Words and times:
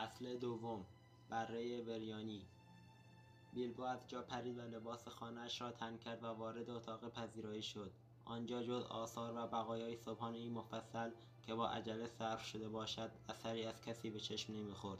فصل 0.00 0.36
دوم 0.36 0.86
بره 1.30 1.82
بریانی. 1.82 2.46
بیلبو 3.52 3.82
از 3.82 3.98
جا 4.08 4.22
پرید 4.22 4.58
و 4.58 4.60
لباس 4.60 5.08
خانهاش 5.08 5.60
را 5.60 5.72
تن 5.72 5.96
کرد 5.96 6.22
و 6.22 6.26
وارد 6.26 6.70
اتاق 6.70 7.08
پذیرایی 7.08 7.62
شد. 7.62 7.90
آنجا 8.24 8.62
جز 8.62 8.82
آثار 8.82 9.32
و 9.36 9.46
بقایای 9.46 9.96
صبحانهای 9.96 10.48
مفصل 10.48 11.10
که 11.42 11.54
با 11.54 11.68
عجله 11.68 12.08
صرف 12.08 12.44
شده 12.44 12.68
باشد 12.68 13.10
اثری 13.28 13.64
از 13.64 13.80
کسی 13.80 14.10
به 14.10 14.20
چشم 14.20 14.52
نمی‌خورد. 14.52 14.98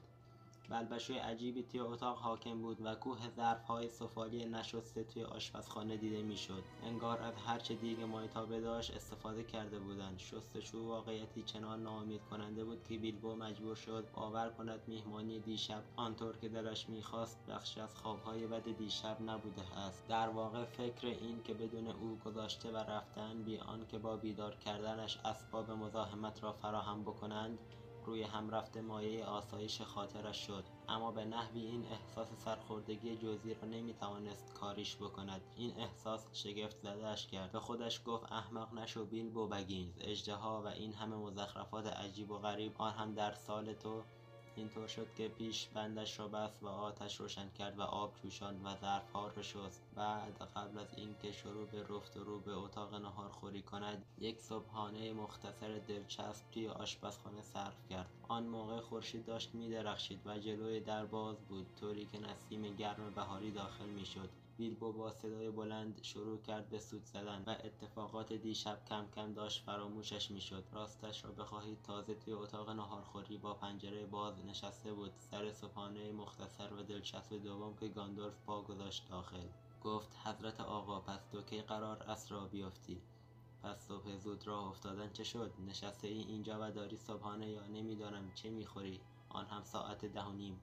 بلبشوی 0.71 1.19
عجیبی 1.19 1.63
توی 1.63 1.81
اتاق 1.81 2.19
حاکم 2.19 2.63
بود 2.63 2.79
و 2.81 2.95
کوه 2.95 3.19
ظرفهای 3.37 3.89
سفالی 3.89 4.45
نشسته 4.45 5.05
توی 5.05 5.25
آشپزخانه 5.25 5.97
دیده 5.97 6.23
می‌شد. 6.23 6.63
انگار 6.83 7.23
از 7.23 7.35
هرچه 7.47 7.75
دیگ 7.75 8.01
مایتابه 8.01 8.61
داشت 8.61 8.97
استفاده 8.97 9.45
کرده 9.45 9.79
بودند. 9.79 10.19
شستشو 10.19 10.85
واقعیتی 10.85 11.43
چنان 11.43 11.83
ناامید 11.83 12.25
کننده 12.25 12.65
بود 12.65 12.85
که 12.85 12.99
بیلبو 12.99 13.35
مجبور 13.35 13.75
شد 13.75 14.09
باور 14.15 14.51
کند 14.51 14.81
میهمانی 14.87 15.41
دیشب 15.41 15.83
آنطور 15.97 16.37
که 16.37 16.49
دلش 16.49 16.89
می‌خواست 16.89 17.47
بخشی 17.49 17.81
از 17.81 17.97
خوابهای 17.97 18.47
بد 18.47 18.77
دیشب 18.79 19.17
نبوده 19.27 19.79
است. 19.79 20.09
در 20.09 20.29
واقع 20.29 20.65
فکر 20.65 21.07
این 21.07 21.43
که 21.43 21.55
بدون 21.55 21.87
او 21.87 22.19
گذاشته 22.25 22.71
و 22.71 22.77
رفتن 22.77 23.43
بی 23.43 23.59
آنکه 23.59 23.99
با 23.99 24.17
بیدار 24.17 24.55
کردنش 24.55 25.19
اسباب 25.25 25.71
مزاحمت 25.71 26.43
را 26.43 26.53
فراهم 26.53 27.03
بکنند 27.03 27.59
روی 28.07 28.23
هم 28.23 28.51
رفته 28.51 28.81
مایه 28.81 29.25
آسایش 29.25 29.83
خاطرش 29.83 30.47
شد. 30.47 30.65
اما 30.91 31.11
به 31.11 31.25
نحوی 31.25 31.61
این 31.61 31.87
احساس 31.87 32.29
سرخوردگی 32.45 33.17
جزئی 33.17 33.55
را 33.55 33.69
نمی‌توانست 33.69 34.55
کاریش 34.55 34.97
بکند. 34.97 35.41
این 35.57 35.77
احساس 35.77 36.27
شگفت 36.33 36.79
زدهاش 36.79 37.27
کرد. 37.27 37.53
به 37.53 37.61
خودش 37.61 38.01
گفت 38.07 38.33
احمق 38.33 38.75
نشو 38.75 39.07
بیلبو 39.07 39.49
بگینز. 39.49 39.95
اژدها 40.01 40.63
و 40.63 40.67
این 40.67 40.93
همه 40.93 41.17
مزخرفات 41.17 41.87
عجیب 41.87 42.31
و 42.31 42.39
غریب 42.39 42.75
آن 42.79 42.93
هم 42.93 43.15
در 43.15 43.35
سال 43.35 43.75
تو 43.75 44.03
اینطور 44.57 44.87
شد 44.87 45.15
که 45.17 45.29
پیش 45.29 45.69
بندش 45.69 46.19
را 46.19 46.29
بست 46.29 46.63
و 46.63 46.67
آتش 46.67 47.21
روشن 47.21 47.51
کرد 47.59 47.79
و 47.79 47.83
آب 47.83 48.15
جوشاند 48.23 48.61
و 48.65 48.77
ظرفها 48.77 49.29
را 49.29 49.43
شست. 49.43 49.83
بعد 49.95 50.43
قبل 50.57 50.79
از 50.79 50.95
اینکه 50.97 51.33
شروع 51.33 51.67
به 51.67 51.83
رفت 51.83 52.17
و 52.17 52.25
رو 52.25 52.41
به 52.41 52.53
اتاق 52.53 52.95
ناهارخوری 52.95 53.63
کند 53.63 54.05
یک 54.19 54.41
صبحانه 54.41 55.13
مختصر 55.13 55.79
دلچسب 55.89 56.51
توی 56.53 56.69
آشپزخانه 56.69 57.43
صرف 57.43 57.89
کرد. 57.91 58.11
آن 58.29 58.47
موقع 58.47 58.81
خورشید 58.81 59.27
داشت 59.27 59.55
میدرخشید 59.55 60.21
و 60.27 60.39
جلوی 60.39 60.81
در 60.81 61.07
باز 61.07 61.41
بود 61.41 61.67
طوری 61.81 62.07
که 62.07 62.19
نسیم 62.19 62.77
گرم 62.77 63.13
بهاری 63.15 63.51
داخل 63.51 63.87
می‌شد. 63.87 64.29
بیلبو 64.61 64.93
با 64.93 65.13
صدای 65.13 65.51
بلند 65.51 66.03
شروع 66.03 66.43
کرد 66.43 66.69
به 66.71 66.79
سوت 66.79 67.05
زدن 67.05 67.43
و 67.47 67.51
اتفاقات 67.51 68.33
دیشب 68.33 68.85
کم 68.85 69.07
کم 69.15 69.33
داشت 69.33 69.65
فراموشش 69.65 70.31
می‌شد. 70.31 70.65
راستش 70.73 71.25
را 71.25 71.33
بخواهید 71.33 71.83
تازه 71.83 72.15
توی 72.15 72.33
اتاق 72.33 72.71
ناهارخوری 72.71 73.39
با 73.39 73.55
پنجره 73.55 74.07
باز 74.07 74.45
نشسته 74.45 74.93
بود. 74.93 75.13
سر 75.19 75.53
صبحانه 75.53 76.13
مختصر 76.13 76.73
و 76.75 76.83
دلچسب 76.83 77.37
دوم 77.37 77.77
که 77.77 77.89
گاندالف 77.89 78.35
پا 78.47 78.63
گذاشت 78.63 79.09
داخل. 79.09 79.47
گفت 79.85 80.17
حضرت 80.25 80.61
آقا 80.61 81.01
پس 81.01 81.27
تو 81.33 81.43
کی 81.43 81.63
قرار 81.63 82.03
است 82.03 82.33
را 82.33 82.47
بیافتی 82.47 83.01
پس 83.63 83.89
صبح 83.89 84.17
زود 84.17 84.47
راه 84.47 84.67
افتادن 84.69 85.13
چه 85.13 85.25
شد؟ 85.25 85.53
نشسته 85.67 86.09
ای 86.09 86.19
اینجا 86.19 86.59
و 86.61 86.71
داری 86.71 86.97
صبحانه 86.97 87.51
یا 87.51 87.67
نمی‌دانم 87.67 88.33
چه 88.35 88.51
می‌خوری؟ 88.51 89.01
آن 89.29 89.47
هم 89.47 89.65
ساعت 89.65 90.05
ده 90.05 90.23
و 90.23 90.33
نیم. 90.33 90.61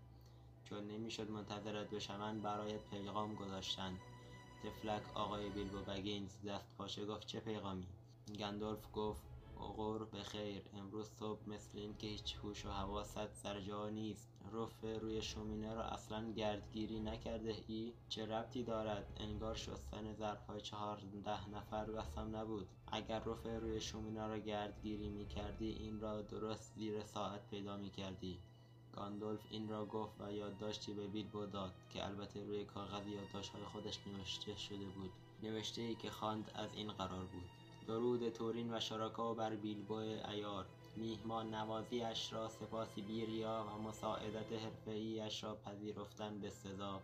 چون 0.69 0.87
نمی‌شد 0.87 1.29
منتظرت 1.29 1.89
بشوند 1.89 2.41
برایت 2.41 2.89
پیغام 2.89 3.35
گذاشتند 3.35 3.99
طفلک 4.63 5.01
آقای 5.13 5.49
بیلبو 5.49 5.77
بگینز 5.77 6.41
دست 6.47 6.77
پاچه 6.77 7.05
گفت 7.05 7.27
چه 7.27 7.39
پیغامی؟ 7.39 7.87
گندالف 8.39 8.87
گفت 8.93 9.21
عقور 9.57 10.05
بخیر 10.05 10.61
امروز 10.73 11.09
صبح 11.09 11.49
مثل 11.49 11.77
این 11.77 11.97
که 11.97 12.07
هیچ 12.07 12.35
هوش 12.35 12.65
و 12.65 12.69
حواست 12.69 13.33
سر 13.33 13.59
جا 13.59 13.89
نیست. 13.89 14.29
رفه 14.51 14.97
روی 14.97 15.21
شومینه 15.21 15.73
را 15.73 15.83
اصلا 15.83 16.31
گردگیری 16.31 16.99
نکرده 16.99 17.55
ای؟ 17.67 17.93
چه 18.09 18.25
ربطی 18.25 18.63
دارد؟ 18.63 19.17
انگار 19.17 19.55
شستن 19.55 20.13
ظرفهای 20.13 20.61
چهارده 20.61 21.49
نفر 21.49 21.85
بسم 21.85 22.35
نبود. 22.35 22.67
اگر 22.91 23.19
رفه 23.19 23.59
روی 23.59 23.81
شومینه 23.81 24.27
را 24.27 24.37
گردگیری 24.37 25.09
می‌کردی 25.09 25.69
این 25.69 25.99
را 25.99 26.21
درست 26.21 26.73
زیر 26.75 27.03
ساعت 27.03 27.47
پیدا 27.47 27.77
می‌کردی. 27.77 28.39
گاندالف 28.97 29.39
این 29.49 29.69
را 29.69 29.85
گفت 29.85 30.21
و 30.21 30.31
یادداشتی 30.31 30.93
به 30.93 31.07
بیلبو 31.07 31.45
داد 31.45 31.73
که 31.89 32.05
البته 32.05 32.45
روی 32.45 32.65
کاغذ 32.65 33.07
یادداشتهای 33.07 33.63
خودش 33.63 33.99
نوشته 34.07 34.55
شده 34.55 34.85
بود. 34.85 35.11
نوشتهای 35.43 35.95
که 35.95 36.09
خواند 36.09 36.51
از 36.55 36.69
این 36.75 36.91
قرار 36.91 37.25
بود. 37.25 37.49
درود 37.87 38.29
تورین 38.29 38.73
و 38.73 38.79
شرکا 38.79 39.33
بر 39.33 39.55
بیلبو 39.55 39.99
عیار 39.99 40.65
میهمان 40.95 41.55
نوازیاش 41.55 42.33
را 42.33 42.49
سپاسی 42.49 43.01
بیریا 43.01 43.65
و 43.69 43.81
مساعدت 43.81 44.53
حرفهای 44.53 45.29
را 45.41 45.55
پذیرفتن 45.55 46.41
بسزا 46.41 47.01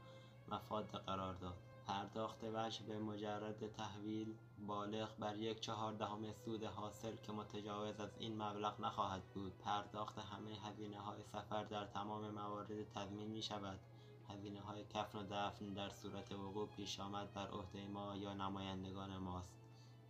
مفاد 0.52 0.86
قرار 0.86 1.34
داد. 1.34 1.73
پرداخت 1.88 2.44
وجه 2.54 2.84
به 2.84 3.00
مجرد 3.00 3.72
تحویل 3.72 4.36
بالغ 4.68 5.18
بر 5.20 5.38
یک 5.38 5.60
چهاردهم 5.60 6.32
سود 6.46 6.64
حاصل 6.64 7.16
که 7.16 7.32
متجاوز 7.32 8.00
از 8.00 8.10
این 8.20 8.42
مبلغ 8.42 8.82
نخواهد 8.82 9.24
بود. 9.34 9.58
پرداخت 9.58 10.20
همه 10.20 10.52
هزینههای 10.64 11.24
سفر 11.24 11.64
در 11.64 11.86
تمام 11.86 12.30
موارد 12.30 12.94
تضمین 12.96 13.28
می‌شود. 13.28 13.80
هزینههای 14.30 14.86
کفن 14.94 15.18
و 15.18 15.24
دفن 15.24 15.74
در 15.74 15.90
صورت 15.90 16.32
وقوع 16.32 16.68
پیشامد 16.68 17.34
بر 17.34 17.48
عهده 17.48 17.88
ما 17.88 18.16
یا 18.16 18.34
نمایندگان 18.34 19.18
ماست 19.18 19.54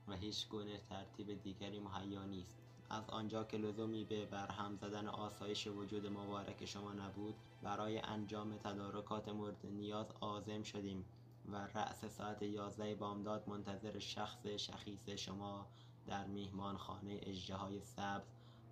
و 0.07 0.13
هیچگونه 0.13 0.77
ترتیب 0.89 1.41
دیگری 1.43 1.79
مهیا 1.79 2.23
نیست. 2.23 2.57
از 2.89 3.09
آنجا 3.09 3.43
که 3.43 3.57
لزومی 3.57 4.03
به 4.03 4.25
برهم 4.25 4.75
زدن 4.75 5.07
آسایش 5.07 5.67
وجود 5.67 6.07
مبارک 6.07 6.65
شما 6.65 6.93
نبود 6.93 7.35
برای 7.63 7.97
انجام 7.97 8.57
تدارکات 8.57 9.29
مورد 9.29 9.65
نیاز 9.65 10.11
عازم 10.21 10.63
شدیم. 10.63 11.05
و 11.51 11.55
رأس 11.55 12.05
ساعت 12.05 12.41
یازده 12.41 12.95
بامداد 12.95 13.49
منتظر 13.49 13.99
شخص 13.99 14.47
شخیص 14.47 15.09
شما 15.09 15.67
در 16.07 16.27
میهمانخانه 16.27 17.19
اژدهای 17.23 17.81
سبز 17.81 18.27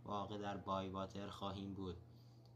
واقع 0.06 0.38
در 0.38 0.58
بایواتر 0.58 1.30
خواهیم 1.30 1.74
بود. 1.74 1.98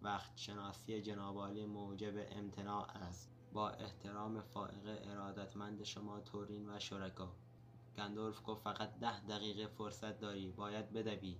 وقت 0.02 0.38
شناسی 0.38 1.02
جناب 1.02 1.38
عالی 1.38 1.66
موجب 1.66 2.14
امتناع 2.32 2.98
است. 2.98 3.32
با 3.54 3.70
احترام 3.70 4.42
فائق 4.42 5.10
ارادتمند 5.12 5.84
شما 5.84 6.20
تورین 6.20 6.70
و 6.70 6.80
شرکا. 6.80 7.32
گندلف 7.98 8.42
گفت 8.46 8.64
فقط 8.64 9.00
ده 9.00 9.20
دقیقه 9.20 9.68
فرصت 9.68 10.20
داری 10.20 10.52
باید 10.52 10.94
بدوی. 10.94 11.38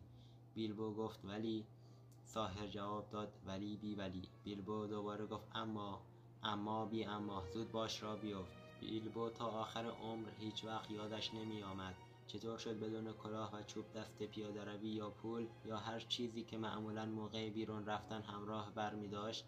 بیلبو 0.54 0.94
گفت 0.94 1.20
ولی. 1.26 1.66
ساحر 2.24 2.68
جواب 2.68 3.10
داد 3.10 3.34
ولی 3.46 3.78
بی 3.78 3.96
ولی. 3.96 4.30
بیلبو 4.44 4.88
دوباره 4.88 5.26
گفت 5.26 5.48
اما 5.56 6.02
اما 6.44 6.86
بی 6.86 7.06
اما. 7.06 7.44
زود 7.54 7.72
باش 7.72 8.04
را 8.04 8.16
بیفت. 8.16 8.65
بیلبو 8.86 9.30
تا 9.30 9.46
آخر 9.46 9.86
عمر 9.86 10.28
هیچوقت 10.40 10.92
یادش 10.92 11.34
نمیآمد. 11.34 11.96
چطور 12.28 12.58
شد 12.58 12.80
بدون 12.80 13.14
کلاه 13.14 13.56
و 13.56 13.64
چوب 13.64 13.86
دست 13.94 14.24
پیادهروی 14.24 14.90
یا 14.90 15.10
پول 15.10 15.48
یا 15.66 15.78
هر 15.78 16.00
چیزی 16.00 16.44
که 16.44 16.58
معمولا 16.58 17.06
موقع 17.06 17.50
بیرون 17.50 17.86
رفتن 17.86 18.22
همراه 18.22 18.72
برمیداشت 18.76 19.46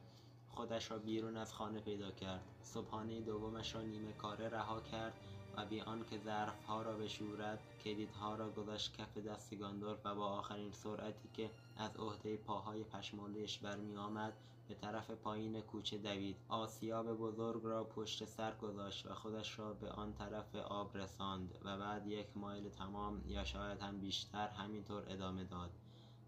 خودش 0.49 0.91
را 0.91 0.97
بیرون 0.97 1.37
از 1.37 1.53
خانه 1.53 1.79
پیدا 1.79 2.11
کرد. 2.11 2.41
صبحانه 2.61 3.21
دومش 3.21 3.75
را 3.75 3.81
نیمه 3.81 4.13
کاره 4.13 4.49
رها 4.49 4.81
کرد 4.81 5.13
و 5.57 5.65
بی 5.65 5.81
آنکه 5.81 6.17
ظرفها 6.17 6.81
را 6.81 6.97
بشورد 6.97 7.59
کلیدها 7.83 8.35
را 8.35 8.49
گذاشت 8.49 8.97
کف 8.97 9.17
دست 9.17 9.55
گاندالف 9.55 10.05
و 10.05 10.15
با 10.15 10.25
آخرین 10.25 10.71
سرعتی 10.71 11.29
که 11.33 11.51
از 11.77 11.97
عهده 11.97 12.37
پاهای 12.37 12.83
پشمالویش 12.83 13.57
برمیآمد 13.57 14.33
به 14.67 14.75
طرف 14.75 15.11
پایین 15.11 15.61
کوچه 15.61 15.97
دوید. 15.97 16.37
آسیاب 16.49 17.13
بزرگ 17.13 17.61
را 17.63 17.83
پشت 17.83 18.25
سر 18.25 18.55
گذاشت 18.55 19.05
و 19.05 19.13
خودش 19.13 19.59
را 19.59 19.73
به 19.73 19.89
آن 19.89 20.13
طرف 20.13 20.55
آب 20.55 20.97
رساند 20.97 21.57
و 21.65 21.77
بعد 21.77 22.07
یک 22.07 22.27
مایل 22.35 22.69
تمام 22.69 23.21
یا 23.27 23.43
شاید 23.43 23.81
هم 23.81 23.99
بیشتر 23.99 24.47
همینطور 24.47 25.03
ادامه 25.07 25.43
داد. 25.43 25.71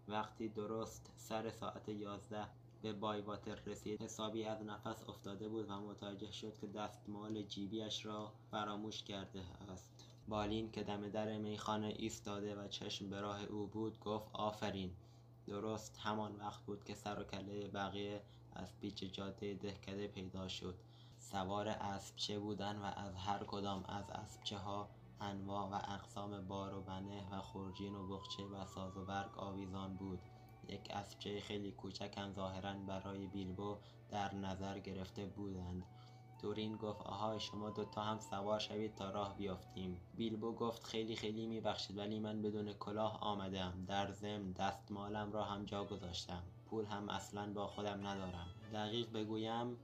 وقتی 0.08 0.48
درست 0.48 1.12
سر 1.16 1.50
ساعت 1.50 1.88
یازده 1.88 2.46
به 2.82 2.92
بایواتر 2.92 3.54
رسید 3.66 4.02
حسابی 4.02 4.44
از 4.44 4.62
نفس 4.62 5.08
افتاده 5.08 5.48
بود 5.48 5.70
و 5.70 5.80
متوجه 5.80 6.32
شد 6.32 6.58
که 6.58 6.66
دستمال 6.66 7.42
جیبیاش 7.42 8.06
را 8.06 8.32
فراموش 8.50 9.02
کرده 9.02 9.42
است. 9.72 9.90
بالین 10.28 10.70
که 10.70 10.82
دم 10.82 11.08
در 11.08 11.38
میخانه 11.38 11.94
ایستاده 11.98 12.54
و 12.54 12.68
چشم 12.68 13.10
به 13.10 13.20
راه 13.20 13.44
او 13.44 13.66
بود 13.66 14.00
گفت 14.00 14.28
آفرین! 14.32 14.90
درست 15.46 15.98
همان 15.98 16.36
وقت 16.36 16.62
بود 16.62 16.84
که 16.84 16.94
سر 16.94 17.20
و 17.20 17.24
کله 17.24 17.68
بقیه 17.68 18.22
از 18.54 18.76
پیچ 18.80 19.04
جاده 19.04 19.54
دهکده 19.54 20.08
پیدا 20.08 20.48
شد. 20.48 20.74
سوار 21.18 21.68
اسبچه 21.68 22.38
بودند 22.38 22.82
و 22.82 22.84
از 22.84 23.14
هر 23.14 23.44
کدام 23.44 23.84
از 23.84 24.10
اسبچهها 24.10 24.88
انواع 25.20 25.68
و 25.68 25.74
اقسام 25.74 26.46
بار 26.48 26.74
و 26.74 26.82
بنه 26.82 27.28
و 27.30 27.40
خرجین 27.40 27.94
و 27.94 28.06
بخچه 28.06 28.42
و 28.42 28.66
ساز 28.66 28.96
و 28.96 29.04
برگ 29.04 29.38
آویزان 29.38 29.96
بود. 29.96 30.20
یک 30.68 30.90
اسبچه 30.90 31.40
خیلی 31.40 31.72
کوچک 31.72 32.14
هم 32.18 32.32
ظاهرا 32.32 32.74
برای 32.74 33.26
بیلبو 33.26 33.76
در 34.10 34.34
نظر 34.34 34.78
گرفته 34.78 35.26
بودند. 35.26 35.84
تورین 36.40 36.76
گفت 36.76 37.02
آهای 37.02 37.40
شما 37.40 37.70
دوتا 37.70 38.02
هم 38.02 38.20
سوار 38.20 38.58
شوید 38.58 38.94
تا 38.94 39.10
راه 39.10 39.36
بیافتیم. 39.36 40.00
بیلبو 40.14 40.52
گفت 40.52 40.84
خیلی 40.84 41.16
خیلی 41.16 41.46
میبخشید 41.46 41.98
ولی 41.98 42.18
من 42.18 42.42
بدون 42.42 42.72
کلاه 42.72 43.20
آمده 43.20 43.60
ام 43.60 43.84
در 43.84 44.10
ضمن 44.12 44.52
دستمالم 44.52 45.32
را 45.32 45.44
هم 45.44 45.64
جا 45.64 45.84
گذاشتم. 45.84 46.42
پول 46.66 46.84
هم 46.84 47.08
اصلا 47.08 47.52
با 47.52 47.66
خودم 47.66 48.06
ندارم. 48.06 48.46
دقیق 48.72 49.12
بگویم 49.12 49.76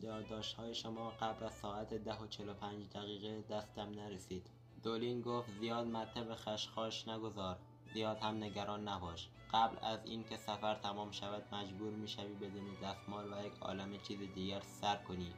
یادداشتهای 0.00 0.74
شما 0.74 1.10
قبل 1.10 1.44
از 1.44 1.52
ساعت 1.52 1.94
ده 1.94 2.18
و 2.18 2.26
چل 2.26 2.48
و 2.48 2.54
پنج 2.54 2.88
دقیقه 2.88 3.42
دستم 3.50 3.90
نرسید. 3.90 4.50
دولین 4.82 5.20
گفت 5.20 5.50
زیاد 5.60 5.86
به 6.14 6.34
خشخاش 6.34 7.08
نگذار. 7.08 7.58
زیاد 7.94 8.18
هم 8.18 8.44
نگران 8.44 8.88
نباش. 8.88 9.28
قبل 9.52 9.76
از 9.82 10.04
اینکه 10.04 10.36
سفر 10.36 10.74
تمام 10.74 11.10
شود 11.10 11.54
مجبور 11.54 11.92
می‌شوی 11.92 12.34
بدون 12.34 12.64
دستمال 12.82 13.32
و 13.32 13.46
یک 13.46 13.52
عالم 13.60 13.98
چیز 13.98 14.18
دیگر 14.34 14.60
سر 14.60 14.96
کنی. 14.96 15.32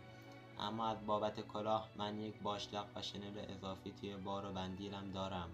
اما 0.58 0.86
از 0.86 1.06
بابت 1.06 1.40
کلاه 1.40 1.88
من 1.96 2.20
یک 2.20 2.42
باشلق 2.42 2.86
و 2.94 3.02
شنل 3.02 3.44
اضافی 3.48 3.92
توی 3.92 4.16
بار 4.16 4.46
و 4.46 4.52
بندیلم 4.52 5.10
دارم 5.10 5.50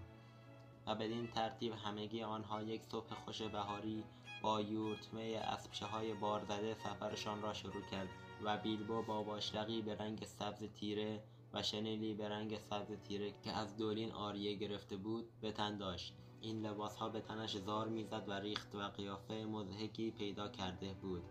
و 0.87 0.95
بدین 0.95 1.27
ترتیب 1.27 1.73
همگی 1.73 2.23
آنها 2.23 2.61
یک 2.61 2.83
صبح 2.83 3.13
خوش 3.13 3.41
بهاری 3.41 4.03
با 4.41 4.61
یورتمه 4.61 5.41
اسبچه 5.43 5.85
های 5.85 6.13
بارزده 6.13 6.73
سفرشان 6.73 7.41
را 7.41 7.53
شروع 7.53 7.81
کرد 7.91 8.09
و 8.43 8.57
بیلبو 8.57 9.01
با 9.01 9.23
باشلقی 9.23 9.81
به 9.81 9.95
رنگ 9.95 10.25
سبز 10.25 10.63
تیره 10.63 11.23
و 11.53 11.63
شنلی 11.63 12.13
به 12.13 12.29
رنگ 12.29 12.57
سبز 12.57 12.91
تیره 13.07 13.33
که 13.43 13.51
از 13.51 13.77
دولین 13.77 14.11
آریه 14.11 14.55
گرفته 14.55 14.97
بود 14.97 15.25
به 15.41 15.51
تن 15.51 15.77
داشت. 15.77 16.13
این 16.41 16.65
لباسها 16.65 17.09
به 17.09 17.21
تنش 17.21 17.57
زار 17.57 17.87
می‌زد 17.87 18.23
و 18.27 18.33
ریخت 18.33 18.75
و 18.75 18.79
قیافه 18.79 19.45
مضحکی 19.45 20.11
پیدا 20.11 20.47
کرده 20.47 20.93
بود. 20.93 21.23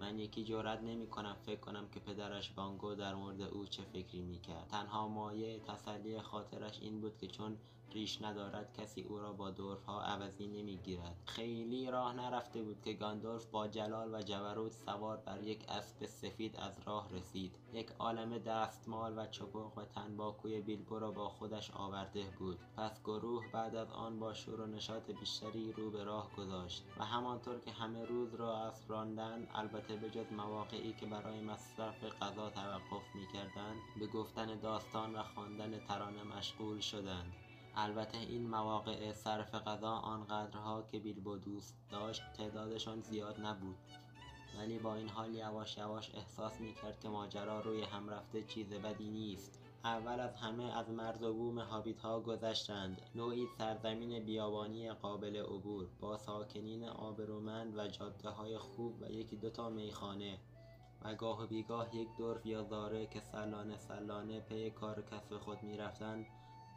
من 0.00 0.18
یکی 0.18 0.44
جرأت 0.44 0.82
نمی 0.82 1.06
کنم 1.06 1.36
فکر 1.46 1.60
کنم 1.60 1.88
که 1.88 2.00
پدرش 2.00 2.50
بانگو 2.50 2.94
در 2.94 3.14
مورد 3.14 3.40
او 3.40 3.66
چه 3.66 3.82
فکری 3.82 4.22
می 4.22 4.40
کرد 4.40 4.68
تنها 4.68 5.08
مایه 5.08 5.58
تسلی 5.58 6.20
خاطرش 6.20 6.80
این 6.80 7.00
بود 7.00 7.18
که 7.18 7.26
چون 7.26 7.56
ریش 7.92 8.22
ندارد 8.22 8.74
کسی 8.80 9.02
او 9.02 9.18
را 9.18 9.32
با 9.32 9.50
ها 9.86 10.02
عوضی 10.02 10.46
نمی‌گیرد. 10.46 11.16
خیلی 11.26 11.90
راه 11.90 12.14
نرفته 12.14 12.62
بود 12.62 12.82
که 12.82 12.92
گاندولف 12.92 13.46
با 13.46 13.68
جلال 13.68 14.14
و 14.14 14.22
جبروت 14.22 14.72
سوار 14.72 15.16
بر 15.16 15.42
یک 15.42 15.64
اسب 15.68 16.06
سفید 16.06 16.56
از 16.56 16.78
راه 16.86 17.12
رسید. 17.12 17.56
یک 17.72 17.90
عالم 17.98 18.38
دستمال 18.38 19.18
و 19.18 19.26
چپق 19.26 19.78
و 19.78 19.84
تنباکوی 19.84 20.60
بیلبو 20.60 20.98
را 20.98 21.10
با 21.10 21.28
خودش 21.28 21.70
آورده 21.70 22.24
بود. 22.38 22.58
پس 22.76 23.02
گروه 23.02 23.44
بعد 23.52 23.74
از 23.74 23.90
آن 23.90 24.18
با 24.18 24.34
شور 24.34 24.60
و 24.60 24.66
نشاط 24.66 25.10
بیشتری 25.10 25.72
رو 25.72 25.90
به 25.90 26.04
راه 26.04 26.30
گذاشت 26.36 26.84
و 26.98 27.04
همانطور 27.04 27.58
که 27.58 27.70
همه 27.70 28.04
روز 28.04 28.34
را 28.34 28.56
اسب 28.56 28.90
راندند 28.90 29.48
البته 29.54 29.96
بجز 29.96 30.32
مواقعی 30.32 30.92
که 30.92 31.06
برای 31.06 31.40
مصرف 31.40 32.04
غذا 32.04 32.50
توقف 32.50 33.14
می‌کردند 33.14 33.76
به 34.00 34.06
گفتن 34.06 34.60
داستان 34.60 35.14
و 35.14 35.22
خواندن 35.22 35.78
ترانه 35.78 36.22
مشغول 36.22 36.80
شدند. 36.80 37.32
البته 37.76 38.18
این 38.18 38.50
مواقع 38.50 39.12
صرف 39.12 39.54
غذا 39.54 39.90
آنقدرها 39.90 40.82
که 40.82 40.98
بیلبو 40.98 41.36
دوست 41.36 41.76
داشت 41.90 42.22
تعدادشان 42.36 43.00
زیاد 43.00 43.40
نبود. 43.40 43.76
ولی 44.58 44.78
با 44.78 44.94
این 44.94 45.08
حال 45.08 45.34
یواش 45.34 45.78
یواش 45.78 46.14
احساس 46.14 46.60
می‌کرد 46.60 47.00
که 47.00 47.08
ماجرا 47.08 47.60
روی 47.60 47.82
هم 47.82 48.08
رفته 48.08 48.42
چیز 48.42 48.72
بدی 48.72 49.10
نیست. 49.10 49.60
اول 49.84 50.20
از 50.20 50.36
همه 50.36 50.78
از 50.78 50.90
مرز 50.90 51.22
و 51.22 51.32
بوم 51.32 51.58
ها 52.02 52.20
گذشتند. 52.20 53.02
نوعی 53.14 53.46
سرزمین 53.58 54.24
بیابانی 54.24 54.92
قابل 54.92 55.36
عبور 55.36 55.86
با 56.00 56.16
ساکنین 56.16 56.88
آبرومند 56.88 57.78
و 57.78 57.88
جاده 57.88 58.28
های 58.28 58.58
خوب 58.58 59.02
و 59.02 59.10
یکی 59.10 59.36
دوتا 59.36 59.70
میخانه 59.70 60.38
و 61.02 61.14
گاه 61.14 61.42
و 61.42 61.46
بیگاه 61.46 61.96
یک 61.96 62.08
دورف 62.18 62.46
یا 62.46 62.62
زاره 62.62 63.06
که 63.06 63.20
سلانه 63.20 63.76
سلانه 63.76 64.40
پی 64.40 64.70
کار 64.70 65.02
کسب 65.02 65.38
خود 65.38 65.62
می‌رفتند 65.62 66.26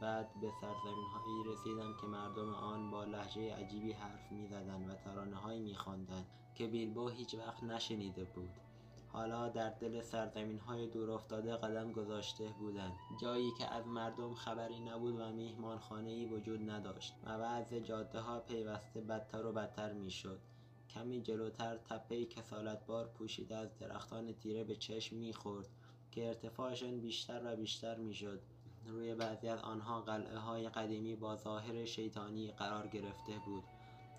بعد 0.03 0.29
به 0.41 0.51
هایی 0.51 1.43
رسیدند 1.45 1.97
که 2.01 2.07
مردم 2.07 2.53
آن 2.53 2.91
با 2.91 3.03
لحجه 3.03 3.55
عجیبی 3.55 3.91
حرف 3.91 4.31
می‌زدند 4.31 4.89
و 4.89 4.95
ترانههایی 4.95 5.59
میخواندند 5.59 6.25
که 6.55 6.67
بیلبو 6.67 7.09
هیچ 7.09 7.35
وقت 7.35 7.63
نشنیده 7.63 8.23
بود. 8.23 8.49
حالا 9.07 9.49
در 9.49 9.69
دل 9.69 10.01
سرزمین 10.01 10.59
های 10.59 10.87
دور 10.87 11.11
افتاده 11.11 11.55
قدم 11.55 11.91
گذاشته 11.91 12.47
بودند. 12.59 12.93
جایی 13.21 13.51
که 13.57 13.73
از 13.73 13.87
مردم 13.87 14.33
خبری 14.33 14.79
نبود 14.79 15.19
و 15.19 15.31
میهمانخانه 15.31 16.09
ای 16.09 16.25
وجود 16.25 16.69
نداشت 16.69 17.13
و 17.23 17.37
بعض 17.37 17.73
جاده 17.73 18.19
ها 18.19 18.39
پیوسته 18.39 19.01
بدتر 19.01 19.45
و 19.45 19.51
بدتر 19.51 19.93
می‌شد. 19.93 20.39
کمی 20.89 21.21
جلوتر 21.21 21.77
تپه 21.77 22.25
کسالتبار 22.25 23.07
پوشیده 23.07 23.55
از 23.55 23.77
درختان 23.77 24.33
تیره 24.33 24.63
به 24.63 24.75
چشم 24.75 25.15
می‌خورد 25.15 25.67
که 26.11 26.27
ارتفاعشان 26.27 26.99
بیشتر 26.99 27.41
و 27.45 27.55
بیشتر 27.55 27.97
می‌شد. 27.97 28.41
روی 28.87 29.15
بعضی 29.15 29.47
از 29.47 29.59
آنها 29.59 30.01
قلعه 30.01 30.37
های 30.37 30.69
قدیمی 30.69 31.15
با 31.15 31.35
ظاهر 31.35 31.85
شیطانی 31.85 32.51
قرار 32.51 32.87
گرفته 32.87 33.39
بود 33.45 33.63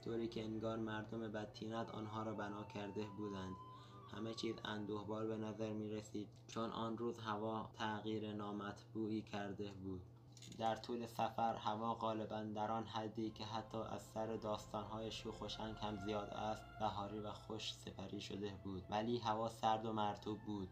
طوری 0.05 0.29
که 0.29 0.45
انگار 0.45 0.77
مردم 0.77 1.21
بدتینت 1.21 1.91
آنها 1.91 2.23
را 2.23 2.35
بنا 2.35 2.65
کرده 2.65 3.07
بودند. 3.17 3.57
همه 4.17 4.35
چیز 4.35 4.55
اندوهبار 4.65 5.27
به 5.27 5.37
نظر 5.37 5.73
می 5.73 5.91
رسید 5.91 6.29
چون 6.49 6.71
آن 6.71 6.99
روز 6.99 7.19
هوا 7.19 7.71
تغییر 7.75 8.33
نامطبوعی 8.33 9.23
کرده 9.23 9.73
بود. 9.73 10.03
در 10.59 10.77
طول 10.77 11.07
سفر 11.07 11.55
هوا 11.55 11.95
غالبا 11.95 12.43
در 12.43 12.71
آن 12.71 12.85
حدی 12.85 13.31
که 13.31 13.45
حتی 13.45 13.79
از 13.79 14.03
سر 14.03 14.37
داستانهای 14.37 15.11
شوخ 15.11 15.41
و 15.41 15.49
شنگ 15.49 15.77
هم 15.77 16.05
زیاد 16.05 16.31
است 16.31 16.79
بهاری 16.81 17.19
و 17.19 17.33
خوش 17.33 17.75
سپری 17.75 18.21
شده 18.21 18.53
بود. 18.65 18.83
ولی 18.91 19.19
هوا 19.19 19.49
سرد 19.49 19.87
و 19.87 19.93
مرتوب 19.93 20.39
بود. 20.39 20.69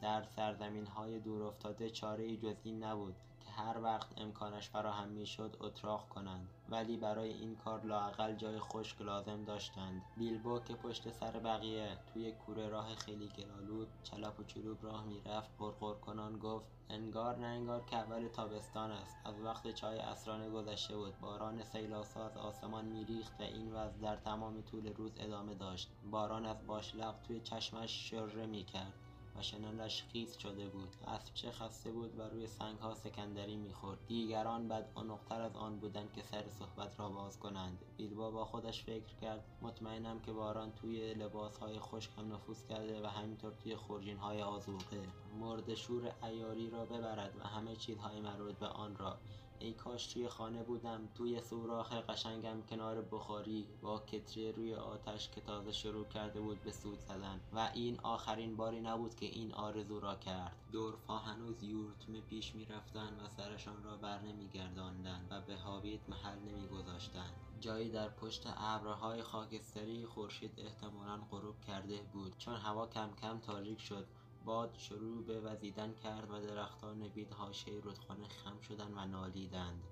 در 0.00 0.22
سرزمین 0.22 0.86
های 0.86 1.18
دور 1.18 1.42
افتاده 1.42 1.90
چاره 1.90 2.36
جز 2.36 2.56
این 2.64 2.84
نبود 2.84 3.14
که 3.40 3.50
هر 3.52 3.80
وقت 3.82 4.06
امکانش 4.16 4.68
فراهم 4.68 5.08
می‌شد 5.08 5.56
اتراق 5.60 6.08
کنند. 6.08 6.48
ولی 6.68 6.96
برای 6.96 7.32
این 7.32 7.56
کار 7.56 7.84
لاقل 7.84 8.34
جای 8.34 8.58
خشک 8.58 9.02
لازم 9.02 9.44
داشتند. 9.44 10.02
بیلبو 10.16 10.58
که 10.58 10.74
پشت 10.74 11.10
سر 11.10 11.30
بقیه 11.30 11.98
توی 12.12 12.32
کوره 12.32 12.68
راه 12.68 12.94
خیلی 12.94 13.28
گلالود 13.28 13.88
چلپ 14.02 14.40
و 14.40 14.44
چلوب 14.44 14.78
راه 14.82 15.04
می‌رفت 15.04 15.50
قرقر 15.58 15.94
کنان 15.94 16.38
گفت 16.38 16.66
انگار 16.90 17.36
نه 17.36 17.46
انگار 17.46 17.84
که 17.84 17.96
اول 17.96 18.28
تابستان 18.28 18.90
است. 18.90 19.16
از 19.24 19.40
وقت 19.40 19.74
چای 19.74 19.98
اسرانه 19.98 20.50
گذشته 20.50 20.96
بود. 20.96 21.20
باران 21.20 21.62
سیلاسا 21.62 22.26
از 22.26 22.36
آسمان 22.36 22.84
میریخت 22.84 23.40
و 23.40 23.42
این 23.42 23.72
وضع 23.72 23.98
در 23.98 24.16
تمام 24.16 24.62
طول 24.62 24.92
روز 24.94 25.12
ادامه 25.18 25.54
داشت. 25.54 25.90
باران 26.10 26.46
از 26.46 26.66
باشلق 26.66 27.14
توی 27.26 27.40
چشمش 27.40 28.10
شره 28.10 28.46
می‌کرد. 28.46 28.92
و 29.38 29.42
شنلش 29.42 30.04
خیس 30.12 30.38
شده 30.38 30.68
بود. 30.68 30.88
چه 31.34 31.50
خسته 31.50 31.92
بود 31.92 32.18
و 32.18 32.22
روی 32.22 32.46
سنگ 32.46 32.78
ها 32.78 32.94
سکندری 32.94 33.56
می‌خورد. 33.56 34.06
دیگران 34.06 34.68
بد 34.68 34.92
عنقتر 34.96 35.40
از 35.40 35.56
آن 35.56 35.78
بودند 35.78 36.12
که 36.12 36.22
سر 36.22 36.44
صحبت 36.48 37.00
را 37.00 37.08
باز 37.08 37.38
کنند. 37.38 37.78
بیلبا 37.96 38.30
با 38.30 38.44
خودش 38.44 38.82
فکر 38.82 39.14
کرد. 39.20 39.44
مطمئنم 39.62 40.20
که 40.20 40.32
باران 40.32 40.72
توی 40.72 41.14
لباس 41.14 41.58
های 41.58 41.78
خشکم 41.78 42.32
نفوذ 42.32 42.66
کرده 42.66 43.02
و 43.02 43.06
همینطور 43.06 43.52
توی 43.52 43.76
خورجین 43.76 44.16
های 44.16 44.42
آزوقه 44.42 45.08
مرد 45.40 45.74
شور 45.74 46.12
ایاری 46.22 46.70
را 46.70 46.84
ببرد 46.84 47.36
و 47.40 47.46
همه 47.46 47.76
چیزهای 47.76 48.20
مربوط 48.20 48.54
به 48.54 48.66
آن 48.66 48.96
را 48.96 49.18
ای 49.58 49.72
کاش 49.72 50.06
توی 50.06 50.28
خانه 50.28 50.62
بودم 50.62 51.08
توی 51.14 51.40
سوراخ 51.40 51.92
قشنگم 51.92 52.62
کنار 52.62 53.02
بخاری 53.02 53.66
با 53.82 53.98
کتری 53.98 54.52
روی 54.52 54.74
آتش 54.74 55.30
که 55.30 55.40
تازه 55.40 55.72
شروع 55.72 56.04
کرده 56.04 56.40
بود 56.40 56.60
به 56.60 56.72
سود 56.72 57.00
زدن. 57.00 57.40
و 57.52 57.70
این 57.74 58.00
آخرین 58.02 58.56
باری 58.56 58.80
نبود 58.80 59.14
که 59.14 59.26
این 59.26 59.52
آرزو 59.54 60.00
را 60.00 60.14
کرد. 60.14 60.56
دورفا 60.72 61.18
هنوز 61.18 61.62
یورتمه 61.62 62.20
پیش 62.20 62.54
می 62.54 62.64
رفتن 62.64 63.20
و 63.24 63.28
سرشان 63.28 63.82
را 63.82 63.96
بر 63.96 64.20
نمی 64.20 64.48
گرداندن 64.48 65.26
و 65.30 65.40
به 65.40 65.56
هاویت 65.56 66.08
محل 66.08 66.38
نمی 66.38 66.68
گذاشتن. 66.68 67.30
جایی 67.60 67.90
در 67.90 68.08
پشت 68.08 68.46
ابرهای 68.56 69.22
خاکستری 69.22 70.06
خورشید 70.06 70.52
احتمالا 70.58 71.20
غروب 71.30 71.60
کرده 71.60 72.02
بود. 72.12 72.38
چون 72.38 72.54
هوا 72.54 72.86
کم 72.86 73.10
کم 73.22 73.38
تاریک 73.38 73.80
شد. 73.80 74.06
باد 74.46 74.74
شروع 74.78 75.24
به 75.24 75.40
وزیدن 75.40 75.94
کرد 75.94 76.30
و 76.30 76.40
درختان 76.40 77.08
بید 77.08 77.32
حاشیه 77.32 77.80
رودخانه 77.80 78.28
خم 78.28 78.60
شدند 78.60 78.92
و 78.96 79.04
نالیدند. 79.04 79.82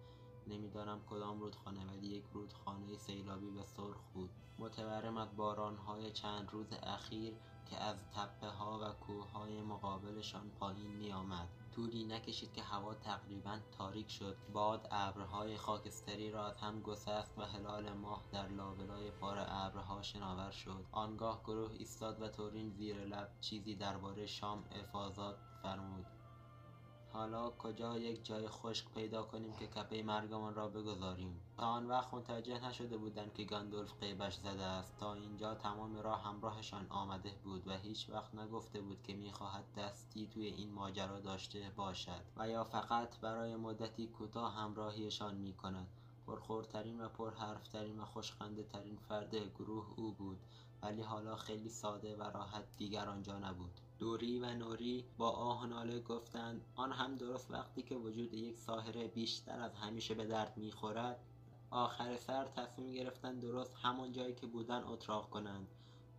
نمی‌دانم 0.47 1.01
کدام 1.11 1.41
رودخانه 1.41 1.85
ولی 1.87 2.07
یک 2.07 2.25
رودخانه 2.33 2.97
سیلابی 2.97 3.51
و 3.51 3.63
سرخ 3.63 4.01
بود. 4.15 4.31
متورم 4.59 5.17
از 5.17 5.37
بارانهای 5.37 6.11
چند 6.11 6.49
روز 6.53 6.73
اخیر 6.83 7.35
که 7.71 7.77
از 7.77 7.97
تپه 8.15 8.49
ها 8.49 8.81
و 8.83 8.93
کوه 8.93 9.31
های 9.33 9.63
مقابلشان 9.63 10.51
پایین 10.51 10.91
می 10.91 11.13
آمد 11.13 11.49
طولی 11.75 12.05
نکشید 12.05 12.53
که 12.53 12.63
هوا 12.63 12.95
تقریبا 12.95 13.59
تاریک 13.79 14.11
شد. 14.11 14.37
باد 14.53 14.89
ابرهای 14.91 15.57
خاکستری 15.57 16.31
را 16.31 16.47
از 16.47 16.57
هم 16.57 16.81
گسست 16.81 17.39
و 17.39 17.43
هلال 17.43 17.93
ماه 17.93 18.25
در 18.33 18.49
لابلای 18.49 19.11
پار 19.11 19.37
ابرها 19.49 20.03
شناور 20.03 20.51
شد. 20.51 20.85
آنگاه 20.93 21.43
گروه 21.43 21.73
ایستاد 21.73 22.23
و 22.23 22.29
تورین 22.29 22.71
زیر 22.71 23.05
لب 23.05 23.29
چیزی 23.41 23.75
درباره 23.75 24.27
شام 24.27 24.65
افاضات 24.73 25.37
فرمود. 25.63 26.07
حالا 27.15 27.51
کجا 27.51 27.99
یک 27.99 28.25
جای 28.25 28.49
خشک 28.49 28.87
پیدا 28.95 29.23
کنیم 29.23 29.53
که 29.53 29.67
کپه 29.67 30.03
مرگمان 30.03 30.55
را 30.55 30.69
بگذاریم؟ 30.69 31.41
تا 31.57 31.67
آن 31.67 31.87
وقت 31.87 32.15
متوجه 32.15 32.69
نشده 32.69 32.97
بودند 32.97 33.35
که 33.35 33.45
گاندولف 33.45 33.93
قیبش 34.01 34.35
زده 34.35 34.63
است. 34.63 34.99
تا 34.99 35.15
اینجا 35.15 35.55
تمام 35.55 35.97
راه 35.97 36.23
همراهشان 36.23 36.87
آمده 36.91 37.35
بود 37.45 37.69
و 37.69 37.79
هیچ 37.79 38.11
وقت 38.11 38.35
نگفته 38.35 38.81
بود 38.81 39.03
که 39.03 39.15
می‌خواهد 39.15 39.65
دستی 39.77 40.27
توی 40.27 40.47
این 40.47 40.73
ماجرا 40.73 41.21
داشته 41.21 41.73
باشد 41.77 42.23
و 42.37 42.49
یا 42.49 42.65
فقط 42.65 43.21
برای 43.21 43.57
مدتی 43.57 44.07
کوتاه 44.07 44.55
همراهیشان 44.55 45.35
می‌کند. 45.35 45.89
پرخورترین 46.27 47.01
و 47.01 47.09
پرحرفترین 47.09 48.01
و 48.01 48.05
خوشخنده 48.05 48.63
ترین 48.63 48.97
فرد 48.97 49.35
گروه 49.35 49.87
او 49.97 50.13
بود 50.13 50.39
ولی 50.83 51.03
حالا 51.03 51.37
خیلی 51.37 51.69
ساده 51.69 52.17
و 52.17 52.23
راحت 52.23 52.65
دیگر 52.77 53.09
آنجا 53.09 53.39
نبود. 53.39 53.81
دوری 53.99 54.39
و 54.39 54.55
نوری 54.55 55.05
با 55.19 55.31
آه 55.31 55.67
ناله 55.67 56.01
گفتند 56.01 56.65
آن 56.75 56.93
هم 56.93 57.17
درست 57.17 57.51
وقتی 57.51 57.83
که 57.83 57.97
وجود 57.97 58.35
یک 58.35 58.59
ساحره 58.59 59.09
بیشتر 59.09 59.61
از 59.61 59.75
همیشه 59.75 60.15
به 60.15 60.25
درد 60.25 60.57
می‌خورد. 60.57 61.21
آخر 61.71 62.17
سر 62.17 62.45
تصمیم 62.45 62.93
گرفتند 62.93 63.43
درست 63.43 63.75
همان 63.83 64.13
جایی 64.13 64.35
که 64.35 64.47
بودن 64.47 64.85
اتراق 64.85 65.31
کنند. 65.31 65.69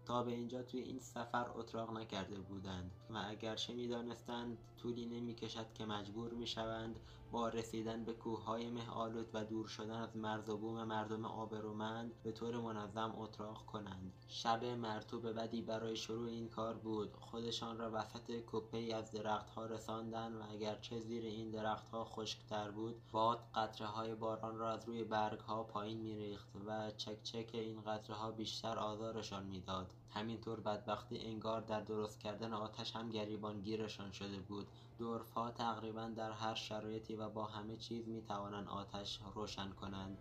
تا 0.06 0.24
به 0.24 0.32
اینجا 0.32 0.64
توی 0.64 0.80
این 0.80 1.00
سفر 1.00 1.50
اتراق 1.56 1.98
نکرده 1.98 2.40
بودند 2.40 2.92
و 3.10 3.24
اگرچه 3.28 3.74
می‌دانستند 3.74 4.58
طولی 4.86 5.06
نمی‌کشد 5.06 5.74
که 5.74 5.86
مجبور 5.86 6.34
می‌شوند 6.34 7.00
با 7.32 7.50
رسیدن 7.50 8.04
به 8.04 8.14
کوههای 8.14 8.70
مه 8.70 8.90
آلود 8.90 9.30
و 9.34 9.46
دور 9.46 9.68
شدن 9.68 10.02
از 10.02 10.18
مرز 10.18 10.50
و 10.50 10.58
بوم 10.58 10.84
مردم 10.84 11.26
آبرومند 11.26 12.12
به 12.24 12.32
طور 12.32 12.58
منظم 12.58 13.14
اتراق 13.18 13.66
کنند. 13.66 14.14
شب 14.28 14.66
مرطوب 14.66 15.32
بدی 15.32 15.62
برای 15.62 15.96
شروع 15.96 16.30
این 16.30 16.50
کار 16.50 16.74
بود. 16.74 17.16
خودشان 17.16 17.78
را 17.78 17.92
وسط 17.94 18.32
کپهای 18.48 18.92
از 18.92 19.12
درختها 19.12 19.66
رساندند 19.66 20.36
و 20.36 20.44
اگرچه 20.52 21.00
زیر 21.00 21.26
این 21.26 21.52
درختها 21.52 22.06
خشکتر 22.06 22.72
بود 22.72 22.96
باد 23.12 23.40
قطرههای 23.56 24.16
باران 24.16 24.58
را 24.58 24.72
از 24.72 24.88
روی 24.88 25.04
برگها 25.04 25.64
پایین 25.64 26.02
میریخت 26.02 26.50
و 26.66 26.92
چکچک 26.92 27.50
این 27.54 27.82
قطرهها 27.82 28.32
بیشتر 28.32 28.78
آزارشان 28.80 29.46
می‌داد. 29.46 29.94
همینطور 30.16 30.60
بدبختی 30.60 31.18
انگار 31.18 31.62
در 31.62 31.82
درست 31.82 32.20
کردن 32.20 32.54
آتش 32.54 32.96
هم 32.96 33.10
گریبان 33.10 33.62
گیرشان 33.62 34.12
شده 34.12 34.40
بود. 34.40 34.68
دورفها 34.98 35.52
تقریبا 35.52 36.08
در 36.16 36.32
هر 36.32 36.56
شرایطی 36.56 37.16
و 37.16 37.30
با 37.30 37.46
همه 37.46 37.78
چیز 37.78 38.08
می‌توانند 38.08 38.68
آتش 38.68 39.20
روشن 39.36 39.70
کنند. 39.70 40.18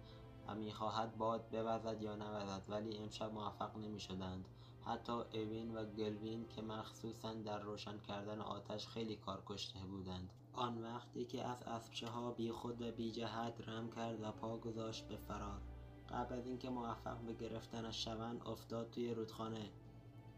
و 0.47 0.55
می‌خواهد 0.55 1.19
باد 1.19 1.49
بوزد 1.49 2.03
یا 2.03 2.17
نوزد 2.17 2.65
ولی 2.69 2.97
امشب 2.97 3.33
موفق 3.33 3.77
نمی‌شدند. 3.77 4.49
حتی 4.87 5.13
اوین 5.13 5.77
و 5.77 5.85
گلوین 5.85 6.49
که 6.49 6.63
مخصوصا 6.63 7.35
در 7.35 7.59
روشن 7.59 7.99
کردن 7.99 8.41
آتش 8.41 8.87
خیلی 8.87 9.17
کار 9.17 9.43
کشته 9.47 9.79
بودند. 9.79 10.33
آن 10.53 10.83
وقت 10.83 11.17
یکی 11.17 11.41
از 11.41 11.63
اسبچهها 11.63 12.31
بیخود 12.31 12.83
و 12.83 12.93
بیجهت 12.93 13.69
رم 13.69 13.91
کرد 13.91 14.23
و 14.23 14.33
پا 14.33 14.57
گذاشت 14.57 15.09
به 15.09 15.17
فرار. 15.17 15.61
قبل 16.09 16.35
از 16.35 16.47
اینکه 16.47 16.71
موفق 16.71 17.19
به 17.19 17.33
گرفتنش 17.33 18.05
شوند 18.05 18.49
افتاد 18.49 18.91
توی 18.91 19.15
رودخانه. 19.15 19.71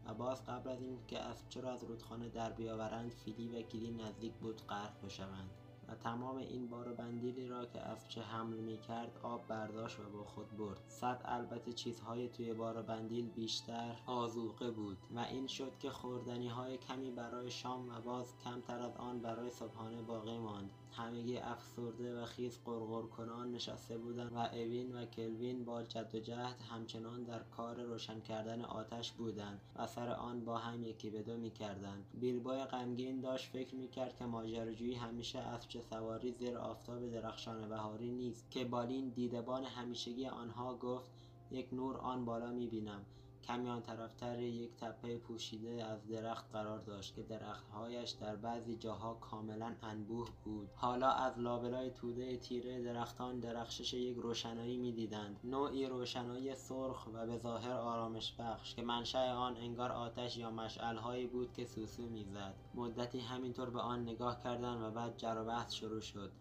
و 0.07 0.13
باز 0.13 0.45
قبل 0.45 0.69
از 0.69 0.81
اینکه 0.81 1.19
اسبچه 1.19 1.61
را 1.61 1.71
از 1.71 1.83
رودخانه 1.83 2.29
در 2.29 2.51
بیاورند 2.51 3.11
فیلی 3.11 3.47
و 3.47 3.61
کیلی 3.61 3.91
نزدیک 3.91 4.33
بود 4.33 4.61
غرق 4.67 5.05
بشوند 5.05 5.49
و 5.87 5.95
تمام 5.95 6.37
این 6.37 6.67
بار 6.67 6.91
و 6.91 6.93
بندیلی 6.95 7.47
را 7.47 7.65
که 7.65 7.79
اسبچه 7.81 8.21
حمل 8.21 8.57
می‌کرد 8.57 9.19
آب 9.23 9.47
برداشت 9.47 9.99
و 9.99 10.03
با 10.17 10.23
خود 10.23 10.57
برد. 10.57 10.81
صد 10.87 11.21
البته 11.25 11.73
چیزهای 11.73 12.29
توی 12.29 12.53
بار 12.53 12.77
و 12.77 12.83
بندیل 12.83 13.29
بیشتر 13.29 13.95
آذوقه 14.05 14.71
بود 14.71 14.97
و 15.15 15.19
این 15.19 15.47
شد 15.47 15.77
که 15.79 15.89
خوردنیهای 15.89 16.77
کمی 16.77 17.11
برای 17.11 17.51
شام 17.51 17.89
و 17.89 18.01
باز 18.01 18.33
کمتر 18.43 18.79
از 18.79 18.97
آن 18.97 19.19
برای 19.19 19.49
صبحانه 19.49 20.01
باقی 20.01 20.37
ماند. 20.37 20.69
همگی 20.91 21.37
افسرده 21.37 22.21
و 22.21 22.25
خیس 22.25 22.59
غرغر 22.65 23.01
کنان 23.01 23.51
نشسته 23.51 23.97
بودند 23.97 24.33
و 24.33 24.37
اوین 24.37 24.95
و 24.95 25.05
کلوین 25.05 25.65
با 25.65 25.83
جد 25.83 26.15
و 26.15 26.19
جهد 26.19 26.61
همچنان 26.69 27.23
در 27.23 27.43
کار 27.43 27.81
روشن 27.81 28.19
کردن 28.19 28.61
آتش 28.61 29.11
بودند 29.11 29.61
و 29.75 29.87
سر 29.87 30.09
آن 30.09 30.45
با 30.45 30.57
هم 30.57 30.83
یکی 30.83 31.09
به 31.09 31.21
دو 31.21 31.37
می‌کردند. 31.37 32.05
بیلبوی 32.13 32.63
غمگین 32.63 33.21
داشت 33.21 33.51
فکر 33.51 33.75
می‌کرد 33.75 34.15
که 34.15 34.25
ماجراجویی 34.25 34.95
همیشه 34.95 35.39
اسب 35.39 35.81
سواری 35.81 36.31
زیر 36.31 36.57
آفتاب 36.57 37.11
درخشان 37.11 37.69
بهاری 37.69 38.11
نیست 38.11 38.51
که 38.51 38.65
بالین 38.65 39.09
دیدبان 39.09 39.63
همیشگی 39.63 40.27
آنها 40.27 40.75
گفت 40.77 41.11
یک 41.51 41.73
نور 41.73 41.97
آن 41.97 42.25
بالا 42.25 42.51
می‌بینم. 42.51 43.05
کمی 43.47 43.69
آن 43.69 43.81
طرفتر 43.81 44.39
یک 44.39 44.75
تپه 44.75 45.17
پوشیده 45.17 45.85
از 45.85 46.07
درخت 46.07 46.51
قرار 46.51 46.79
داشت 46.79 47.15
که 47.15 47.23
درختهایش 47.23 48.09
در 48.09 48.35
بعضی 48.35 48.75
جاها 48.75 49.13
کاملا 49.13 49.75
انبوه 49.83 50.29
بود. 50.43 50.69
حالا 50.75 51.11
از 51.11 51.39
لابلای 51.39 51.91
توده 51.91 52.37
تیره 52.37 52.81
درختان 52.81 53.39
درخشش 53.39 53.93
یک 53.93 54.17
روشنایی 54.17 54.77
می‌دیدند. 54.77 55.39
نوعی 55.43 55.85
روشنایی 55.85 56.55
سرخ 56.55 57.07
و 57.13 57.25
به 57.25 57.37
ظاهر 57.37 57.73
آرامش 57.73 58.33
بخش 58.39 58.75
که 58.75 58.81
منشأ 58.81 59.33
آن 59.33 59.57
انگار 59.57 59.91
آتش 59.91 60.37
یا 60.37 60.51
مشعلهایی 60.51 61.27
بود 61.27 61.53
که 61.53 61.65
سوسو 61.65 62.09
می‌زد. 62.09 62.55
مدتی 62.75 63.19
همینطور 63.19 63.69
به 63.69 63.79
آن 63.79 64.01
نگاه 64.01 64.43
کردند 64.43 64.81
و 64.81 64.91
بعد 64.91 65.17
جر 65.17 65.37
و 65.37 65.45
بحث 65.45 65.73
شروع 65.73 66.01
شد. 66.01 66.31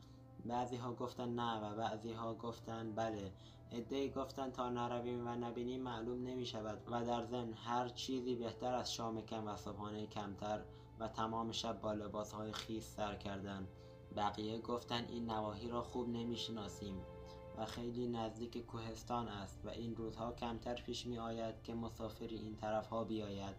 بعضیها 0.48 0.92
گفتند 0.92 1.40
نه 1.40 1.60
و 1.60 1.76
بعضیها 1.76 2.34
گفتند 2.34 2.94
بله. 2.94 3.32
عدهای 3.72 4.10
گفتند 4.10 4.52
تا 4.52 4.70
نرویم 4.70 5.26
و 5.26 5.30
نبینیم 5.30 5.82
معلوم 5.82 6.22
نمی‌شود 6.22 6.82
و 6.90 7.04
در 7.04 7.24
ضمن 7.24 7.52
هر 7.52 7.88
چیزی 7.88 8.34
بهتر 8.34 8.74
از 8.74 8.94
شام 8.94 9.22
کم 9.22 9.46
و 9.46 9.56
صبحانه 9.56 10.06
کمتر 10.06 10.62
و 10.98 11.08
تمام 11.08 11.52
شب 11.52 11.80
با 11.80 11.92
لباسهای 11.92 12.52
خیس 12.52 12.96
سر 12.96 13.14
کردن. 13.14 13.68
بقیه 14.16 14.58
گفتند 14.58 15.10
این 15.10 15.30
نواحی 15.30 15.68
را 15.68 15.82
خوب 15.82 16.08
نمی‌شناسیم 16.08 17.00
و 17.58 17.66
خیلی 17.66 18.08
نزدیک 18.08 18.66
کوهستان 18.66 19.28
است 19.28 19.60
و 19.64 19.68
این 19.68 19.96
روزها 19.96 20.32
کمتر 20.32 20.74
پیش 20.74 21.06
میآید 21.06 21.62
که 21.62 21.74
مسافری 21.74 22.36
این 22.36 22.56
طرفها 22.56 23.04
بیاید. 23.04 23.54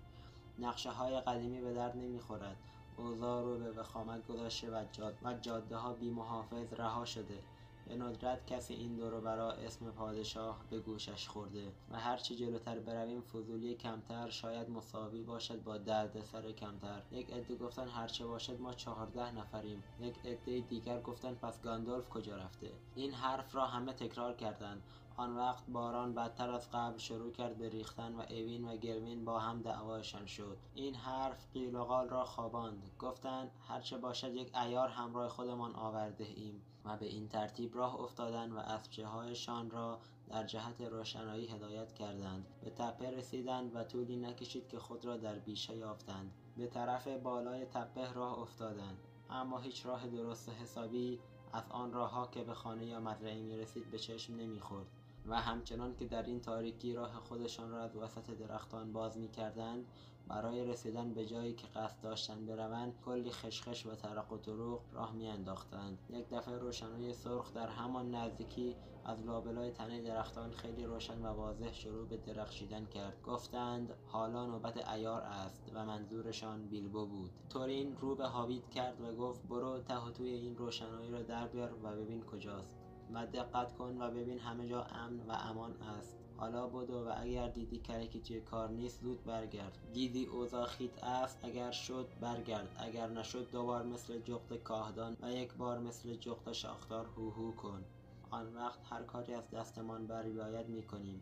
نقشه 0.60 0.92
های 0.92 1.22
قدیمی 1.22 1.62
به 1.62 1.74
درد 1.74 1.98
نمی‌خورد. 1.98 2.58
اوضاع 2.98 3.44
رو 3.44 3.58
به 3.58 3.72
وخامت 3.72 4.28
گذاشته 4.28 4.72
و, 4.72 4.84
جاد 4.92 5.18
و 5.24 5.34
جاده 5.34 5.76
ها 5.76 5.94
بی 5.94 6.10
محافظ 6.10 6.74
رها 6.74 7.06
شده. 7.06 7.40
به 7.88 7.96
ندرت 7.96 8.48
کسی 8.48 8.74
این 8.74 8.96
دور 8.96 9.14
و 9.14 9.22
برا 9.22 9.52
اسم 9.52 9.92
پادشاه 9.92 10.60
به 10.70 10.80
گوشش 10.80 11.28
خورده. 11.28 11.72
و 11.92 12.00
هرچه 12.00 12.36
جلوتر 12.36 12.80
برویم 12.80 13.22
فضولی 13.22 13.76
کمتر 13.76 14.30
شاید 14.30 14.70
مساوی 14.70 15.24
باشد 15.24 15.64
با 15.64 15.78
دردسر 15.78 16.52
کمتر. 16.52 17.02
یک 17.12 17.34
عده 17.34 17.56
گفتن 17.56 17.88
هرچه 17.88 18.26
باشد 18.26 18.62
ما 18.62 18.74
چهارده 18.74 19.32
نفریم. 19.32 19.84
یک 20.00 20.16
عده 20.26 20.60
دیگر 20.60 21.02
گفتن 21.02 21.34
پس 21.34 21.62
گاندالف 21.62 22.10
کجا 22.10 22.36
رفته؟ 22.36 22.72
این 22.96 23.14
حرف 23.14 23.56
را 23.56 23.66
همه 23.66 23.94
تکرار 23.94 24.34
کردند. 24.34 24.82
آن 25.18 25.38
وقت 25.38 25.64
باران 25.68 26.14
بدتر 26.14 26.50
از 26.50 26.72
قبل 26.72 26.98
شروع 26.98 27.32
کرد 27.32 27.58
به 27.58 27.70
ریختن 27.70 28.16
و 28.16 28.20
اوین 28.20 28.68
و 28.68 28.78
گلوین 28.78 29.26
با 29.26 29.40
هم 29.40 29.62
دعواشان 29.62 30.26
شد. 30.26 30.58
این 30.76 30.96
حرف 30.96 31.46
قیل 31.54 31.76
و 31.76 31.84
قال 31.84 32.10
را 32.10 32.26
خواباند. 32.26 32.92
گفتند 33.00 33.52
هرچه 33.68 33.98
باشد 33.98 34.36
یک 34.36 34.52
عیار 34.56 34.90
همراه 34.90 35.30
خودمان 35.30 35.76
آورده 35.76 36.24
ایم 36.24 36.62
و 36.86 36.98
به 36.98 37.06
این 37.06 37.28
ترتیب 37.28 37.76
راه 37.76 38.02
افتادند 38.02 38.54
و 38.54 38.58
اسبچههایشان 38.58 39.70
را 39.70 40.00
در 40.30 40.44
جهت 40.44 40.82
روشنایی 40.82 41.48
هدایت 41.48 41.94
کردند. 41.94 42.46
به 42.62 42.70
تپه 42.70 43.12
رسیدند 43.12 43.76
و 43.76 43.84
طولی 43.84 44.16
نکشید 44.16 44.68
که 44.68 44.80
خود 44.80 45.06
را 45.06 45.18
در 45.18 45.40
بیشه 45.40 45.78
یافتند. 45.78 46.32
به 46.58 46.68
طرف 46.68 47.08
بالای 47.08 47.66
تپه 47.66 48.14
راه 48.14 48.40
افتادند. 48.40 48.98
اما 49.30 49.60
هیچ 49.60 49.86
راه 49.86 50.08
درست 50.08 50.50
و 50.50 50.52
حسابی 50.52 51.20
از 51.54 51.64
آن 51.70 51.94
راهها 51.94 52.28
که 52.28 52.44
به 52.44 52.54
خانه 52.54 52.86
یا 52.86 53.00
مزرعه 53.00 53.42
می‌رسید 53.42 53.92
به 53.92 54.00
چشم 54.00 54.36
نمی‌خورد. 54.36 54.88
و 55.28 55.36
همچنان 55.36 55.96
که 55.96 56.06
در 56.06 56.24
این 56.24 56.42
تاریکی 56.42 56.94
راه 56.94 57.14
خودشان 57.14 57.72
را 57.72 57.82
از 57.82 57.96
وسط 57.96 58.32
درختان 58.32 58.94
باز 58.94 59.18
می‌کردند 59.18 59.86
برای 60.28 60.66
رسیدن 60.66 61.14
به 61.14 61.26
جایی 61.26 61.54
که 61.54 61.68
قصد 61.68 62.02
داشتند 62.02 62.46
بروند 62.46 62.94
کلی 63.06 63.32
خشخش 63.32 63.86
و 63.86 63.96
ترق 63.96 64.34
و 64.34 64.38
دروغ 64.38 64.82
راه 64.94 65.14
میانداختند. 65.14 65.98
یک 66.10 66.30
دفعه 66.30 66.58
روشنایی 66.58 67.14
سرخ 67.14 67.54
در 67.54 67.68
همان 67.68 68.16
نزدیکی 68.16 68.76
از 69.06 69.26
لابلای 69.26 69.72
تنه 69.72 70.02
درختان 70.02 70.52
خیلی 70.52 70.86
روشن 70.86 71.22
و 71.22 71.28
واضح 71.28 71.74
شروع 71.74 72.08
به 72.08 72.18
درخشیدن 72.18 72.86
کرد. 72.86 73.22
گفتند 73.24 73.94
حالا 74.08 74.46
نوبت 74.46 74.88
عیار 74.88 75.22
است 75.22 75.72
و 75.74 75.86
منظورشان 75.86 76.68
بیلبو 76.68 77.06
بود. 77.06 77.32
تورین 77.50 77.98
رو 77.98 78.16
به 78.16 78.28
هاویت 78.28 78.70
کرد 78.70 79.02
و 79.02 79.16
گفت 79.16 79.48
برو 79.48 79.80
ته 79.80 80.12
توی 80.12 80.30
این 80.30 80.58
روشنایی 80.58 81.12
را 81.12 81.22
در 81.22 81.48
بیار 81.48 81.74
و 81.84 81.96
ببین 81.96 82.24
کجاست. 82.24 82.87
و 83.14 83.26
دقت 83.26 83.74
کن 83.74 84.02
و 84.02 84.12
ببین 84.12 84.40
همه 84.40 84.68
جا 84.68 84.84
امن 84.84 85.20
و 85.20 85.32
امان 85.32 85.82
است. 85.82 86.18
حالا 86.38 86.68
بدو 86.68 87.06
و 87.06 87.14
اگر 87.18 87.48
دیدی 87.48 87.80
کرکی 87.80 88.20
توی 88.20 88.42
کار 88.42 88.70
نیست 88.70 89.02
زود 89.02 89.24
برگرد. 89.24 89.78
دیدی 89.94 90.26
اوضاع 90.26 90.66
خیت 90.66 91.04
است 91.04 91.40
اگر 91.44 91.72
شد 91.72 92.08
برگرد. 92.22 92.76
اگر 92.80 93.08
نشد 93.08 93.52
دوبار 93.52 93.84
مثل 93.84 94.20
جغد 94.20 94.56
کاهدان 94.56 95.18
و 95.22 95.32
یک 95.32 95.54
بار 95.54 95.80
مثل 95.80 96.16
جغد 96.16 96.52
شاخدار 96.52 97.06
هوهو 97.06 97.52
کن. 97.52 97.84
آن 98.32 98.56
وقت 98.56 98.80
هر 98.84 99.04
کاری 99.04 99.34
از 99.34 99.50
دستمان 99.50 100.08
بر 100.08 100.24
می‌کنیم. 100.68 101.22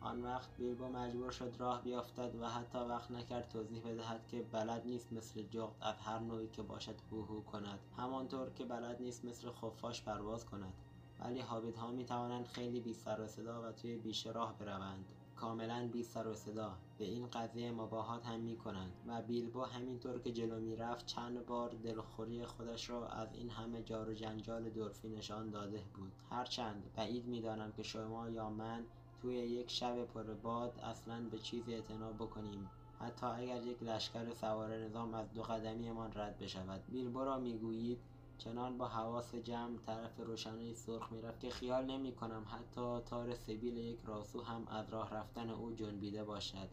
آن 0.00 0.22
وقت 0.22 0.56
بیلبو 0.56 0.88
مجبور 0.88 1.30
شد 1.30 1.54
راه 1.58 1.82
بیافتد 1.82 2.34
و 2.40 2.48
حتی 2.48 2.78
وقت 2.78 3.10
نکرد 3.10 3.48
توضیح 3.48 3.82
بدهد 3.82 4.26
که 4.26 4.42
بلد 4.42 4.86
نیست 4.86 5.12
مثل 5.12 5.42
جغد 5.42 5.76
از 5.80 5.96
هر 5.96 6.18
نوعی 6.18 6.48
که 6.48 6.62
باشد 6.62 6.94
هوهو 7.10 7.40
کند. 7.40 7.78
همانطور 7.96 8.50
که 8.50 8.64
بلد 8.64 9.02
نیست 9.02 9.24
مثل 9.24 9.50
خفاش 9.50 10.02
پرواز 10.02 10.46
کند. 10.46 10.72
ولی 11.20 11.40
ها 11.40 11.90
می 11.90 12.04
توانند 12.04 12.46
خیلی 12.46 12.80
بی 12.80 12.94
سر 12.94 13.20
و 13.20 13.26
صدا 13.26 13.62
و 13.62 13.72
توی 13.72 13.96
بیشه 13.96 14.30
راه 14.30 14.58
بروند. 14.58 15.04
کاملا 15.36 15.88
بی 15.92 16.02
سر 16.02 16.26
و 16.26 16.34
صدا. 16.34 16.74
به 16.98 17.04
این 17.04 17.26
قضیه 17.26 17.70
مباهات 17.70 18.26
هم 18.26 18.40
می 18.40 18.56
کنند 18.56 18.92
و 19.06 19.22
بیلبو 19.22 19.62
همینطور 19.62 20.18
که 20.18 20.32
جلو 20.32 20.60
می 20.60 20.76
رفت 20.76 21.06
چند 21.06 21.46
بار 21.46 21.70
دلخوری 21.84 22.46
خودش 22.46 22.90
را 22.90 23.08
از 23.08 23.28
این 23.34 23.50
همه 23.50 23.82
جار 23.82 24.08
و 24.08 24.14
جنجال 24.14 24.70
دورفی 24.70 25.08
نشان 25.08 25.50
داده 25.50 25.82
بود. 25.94 26.12
هرچند 26.30 26.82
بعید 26.96 27.26
می‌دانم 27.26 27.72
که 27.72 27.82
شما 27.82 28.30
یا 28.30 28.50
من 28.50 28.84
توی 29.22 29.34
یک 29.34 29.70
شب 29.70 30.04
پر 30.04 30.22
باد 30.22 30.78
اصلا 30.82 31.28
به 31.30 31.38
چیزی 31.38 31.74
اعتنا 31.74 32.12
بکنیم. 32.12 32.70
حتی 33.00 33.26
اگر 33.26 33.62
یک 33.62 33.82
لشکر 33.82 34.34
سوار 34.34 34.76
نظام 34.76 35.14
از 35.14 35.32
دو 35.32 35.42
قدمیمان 35.42 36.12
رد 36.14 36.38
بشود. 36.38 36.82
بیلبو 36.88 37.24
را 37.24 37.38
می‌گویید 37.38 37.98
چنان 38.38 38.78
با 38.78 38.88
حواس 38.88 39.34
جمع 39.34 39.78
طرف 39.78 40.20
روشنهای 40.20 40.74
سرخ 40.74 41.12
می‌رفت 41.12 41.40
که 41.40 41.50
خیال 41.50 41.84
نمی 41.84 42.12
کنم 42.12 42.46
حتی 42.48 43.00
تار 43.00 43.34
سبیل 43.34 43.76
یک 43.76 44.00
راسو 44.04 44.42
هم 44.42 44.68
از 44.68 44.88
راه 44.90 45.14
رفتن 45.14 45.50
او 45.50 45.72
جنبیده 45.72 46.24
باشد. 46.24 46.68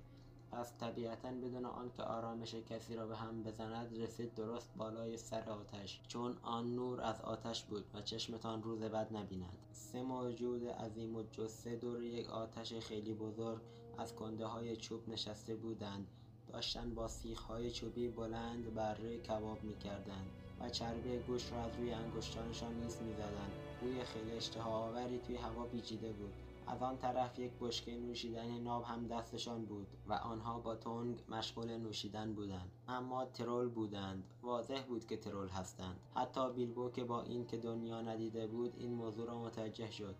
پس 0.51 0.78
طبیعتا 0.78 1.32
بدون 1.32 1.66
آنکه 1.66 2.04
آرامش 2.04 2.56
کسی 2.56 2.96
را 2.96 3.08
به 3.08 3.18
هم 3.18 3.44
بزند 3.44 4.01
رسید 4.01 4.36
درست 4.36 4.74
بالای 4.78 5.18
سر 5.18 5.50
آتش 5.50 6.01
چون 6.08 6.38
آن 6.42 6.75
نور 6.75 7.01
از 7.01 7.22
آتش 7.22 7.63
بود 7.63 7.86
و 7.94 8.01
چشمتان 8.01 8.63
روز 8.63 8.80
بد 8.80 9.16
نبیند. 9.16 9.58
سه 9.72 10.01
موجود 10.01 10.68
عظیم 10.68 11.16
و 11.16 11.24
جثه 11.32 11.75
دور 11.75 12.04
یک 12.04 12.30
آتش 12.30 12.74
خیلی 12.74 13.13
بزرگ 13.13 13.62
از 13.98 14.16
کنده 14.16 14.46
های 14.46 14.75
چوب 14.75 15.10
نشسته 15.10 15.56
بودند. 15.56 16.08
داشتند 16.48 16.96
با 16.96 17.08
سیخ 17.08 17.42
های 17.42 17.72
چوبی 17.72 18.08
بلند 18.10 18.74
بره 18.74 19.18
کباب 19.18 19.63
می‌کردند. 19.63 20.38
و 20.62 20.70
چربی 20.70 21.20
گوشت 21.20 21.54
را 21.54 21.63
از 21.63 21.75
روی 21.75 21.94
انگشتانشان 21.94 22.74
نیز 22.74 23.01
می‌زدند. 23.01 23.51
بوی 23.82 24.04
خیلی 24.04 24.32
اشتهاآوری 24.32 25.20
توی 25.20 25.36
هوا 25.36 25.63
پیچیده 25.63 26.12
بود. 26.12 26.34
از 26.68 26.82
آن 26.82 26.98
طرف 26.98 27.39
یک 27.39 27.51
بشکه 27.62 27.98
نوشیدن 27.98 28.60
ناب 28.60 28.84
هم 28.84 29.08
دستشان 29.08 29.66
بود 29.66 29.88
و 30.08 30.13
آنها 30.13 30.60
با 30.60 30.75
تنگ 30.75 31.24
مشغول 31.30 31.78
نوشیدن 31.78 32.34
بودند. 32.34 32.72
اما 32.88 33.25
ترول 33.25 33.70
بودند. 33.70 34.24
واضح 34.42 34.84
بود 34.88 35.06
که 35.06 35.18
ترول 35.18 35.48
هستند. 35.48 36.00
حتی 36.16 36.50
بیلبو 36.51 36.89
که 36.89 37.04
با 37.04 37.22
این 37.22 37.48
که 37.48 37.58
دنیا 37.58 38.01
ندیده 38.01 38.48
بود 38.48 38.74
این 38.78 38.94
موضوع 38.94 39.28
را 39.28 39.39
متوجه 39.39 39.92
شد. 39.92 40.16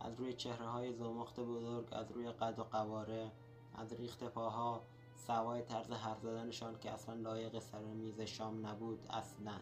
از 0.00 0.20
روی 0.20 0.32
چهره 0.32 0.66
های 0.66 0.92
زمخت 0.92 1.40
بزرگ 1.40 1.88
از 1.92 2.12
روی 2.12 2.32
قد 2.32 2.58
و 2.58 2.64
قواره 2.64 3.32
از 3.74 3.92
ریخت 3.92 4.24
پاها 4.24 4.82
سوای 5.14 5.62
طرز 5.62 5.90
حرف 5.90 6.20
زدنشان 6.20 6.78
که 6.78 6.90
اصلا 6.90 7.14
لایق 7.14 7.58
سر 7.58 7.84
میز 7.84 8.20
شام 8.20 8.66
نبود 8.66 9.06
اصلا. 9.10 9.60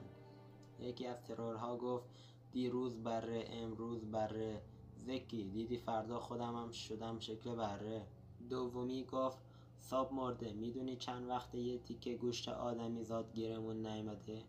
یکی 0.82 1.06
از 1.06 1.24
ترورها 1.24 1.76
گفت 1.76 2.06
دیروز 2.52 3.02
بره 3.02 3.44
امروز 3.50 4.10
بره. 4.10 4.62
زکی 4.96 5.44
دیدی 5.44 5.76
فردا 5.76 6.20
خودم 6.20 6.56
هم 6.56 6.70
شدم 6.70 7.18
شکل 7.18 7.54
بره. 7.54 8.06
دومی 8.50 9.04
گفت 9.04 9.38
ساب 9.78 10.12
مرده 10.12 10.52
می‌دونی 10.52 10.96
چند 10.96 11.28
وقته 11.28 11.58
یه 11.58 11.78
تیکه 11.78 12.14
گوشت 12.14 12.48
آدمی 12.48 13.04
زاد 13.04 13.32
گیرمون 13.32 13.86
نیامده 13.86 14.42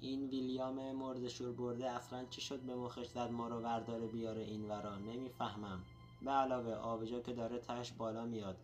این 0.00 0.28
ویلیام 0.28 0.92
مرده 0.92 1.28
شور 1.28 1.52
برده 1.52 1.90
اصلا 1.90 2.24
چی 2.24 2.40
شد 2.40 2.60
به 2.60 2.74
مخش 2.74 3.06
زد 3.06 3.30
ما 3.30 3.48
رو 3.48 3.60
ورداره 3.60 4.06
بیاره 4.06 4.42
این 4.42 4.68
ورا 4.68 4.98
نمی‌فهمم. 4.98 5.82
به 6.22 6.30
علاوه 6.30 6.72
آبجا 6.74 7.20
که 7.20 7.32
داره 7.32 7.58
تش 7.58 7.92
بالا 7.92 8.26
میاد. 8.26 8.56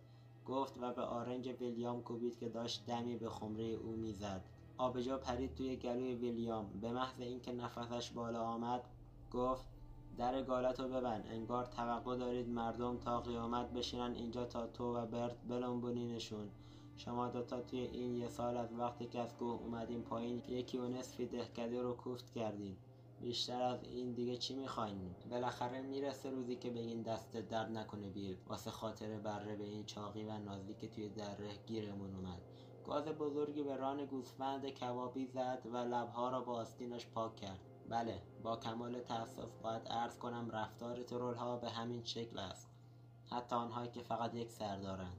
گفت 0.45 0.77
و 0.81 0.93
به 0.93 1.01
آرنج 1.01 1.47
ویلیام 1.47 2.03
کوبید 2.03 2.39
که 2.39 2.49
داشت 2.49 2.85
دمی 2.85 3.17
به 3.17 3.29
خمره 3.29 3.63
او 3.63 3.91
می‌زد. 3.91 4.41
آبجا 4.77 5.17
پرید 5.17 5.55
توی 5.55 5.75
گلوی 5.75 6.15
ویلیام. 6.15 6.65
به 6.81 6.91
محض 6.91 7.21
اینکه 7.21 7.51
نفسش 7.51 8.11
بالا 8.11 8.43
آمد 8.43 8.81
گفت 9.31 9.65
در 10.17 10.43
گالتو 10.43 10.87
ببند 10.87 11.27
انگار 11.27 11.65
توقع 11.65 12.17
دارید 12.17 12.49
مردم 12.49 12.97
تا 12.97 13.21
قیامت 13.21 13.73
بشینن 13.73 14.13
اینجا 14.15 14.45
تا 14.45 14.67
تو 14.67 14.95
و 14.97 15.05
برت 15.05 15.35
بلنبونینشون. 15.47 16.49
شما 16.95 17.27
دوتا 17.27 17.61
توی 17.61 17.79
این 17.79 18.17
یه 18.17 18.27
سال 18.27 18.57
از 18.57 18.73
وقتی 18.73 19.05
که 19.05 19.19
از 19.19 19.35
کوه 19.35 19.61
اومدین 19.61 20.01
پایین 20.01 20.41
یکی 20.47 20.77
و 20.77 20.87
نصفی 20.87 21.25
دهکده 21.25 21.81
رو 21.81 21.93
کوفت 21.93 22.33
کردین. 22.33 22.77
بیشتر 23.21 23.61
از 23.61 23.83
این 23.83 24.11
دیگه 24.11 24.37
چی 24.37 24.55
می‌خواین؟ 24.55 25.15
بالاخره 25.31 25.81
می‌رسه 25.81 26.29
روزی 26.29 26.55
که 26.55 26.69
بگین 26.69 27.01
دست 27.01 27.37
درد 27.37 27.71
نکنه 27.71 28.09
بیل. 28.09 28.37
واسه 28.47 28.71
خاطر 28.71 29.17
بره 29.17 29.55
به 29.55 29.63
این 29.63 29.85
چاقی 29.85 30.23
و 30.23 30.37
نازی 30.37 30.73
که 30.73 30.87
توی 30.87 31.09
دره 31.09 31.49
گیرمون 31.67 32.15
اومد. 32.15 32.41
گاز 32.85 33.07
بزرگی 33.07 33.63
به 33.63 33.75
ران 33.75 34.05
گوسفند 34.05 34.69
کبابی 34.69 35.25
زد 35.25 35.61
و 35.73 35.77
لبها 35.77 36.29
را 36.29 36.41
با 36.41 36.53
آستینش 36.53 37.07
پاک 37.07 37.35
کرد. 37.35 37.59
بله 37.89 38.21
با 38.43 38.55
کمال 38.55 38.99
تأسف 38.99 39.49
باید 39.61 39.87
عرض 39.87 40.17
کنم 40.17 40.49
رفتار 40.51 41.03
ها 41.35 41.57
به 41.57 41.69
همین 41.69 42.03
شکل 42.03 42.39
است. 42.39 42.69
حتی 43.31 43.55
آنهایی 43.55 43.91
که 43.91 44.01
فقط 44.01 44.35
یک 44.35 44.51
سر 44.51 44.77
دارند. 44.77 45.17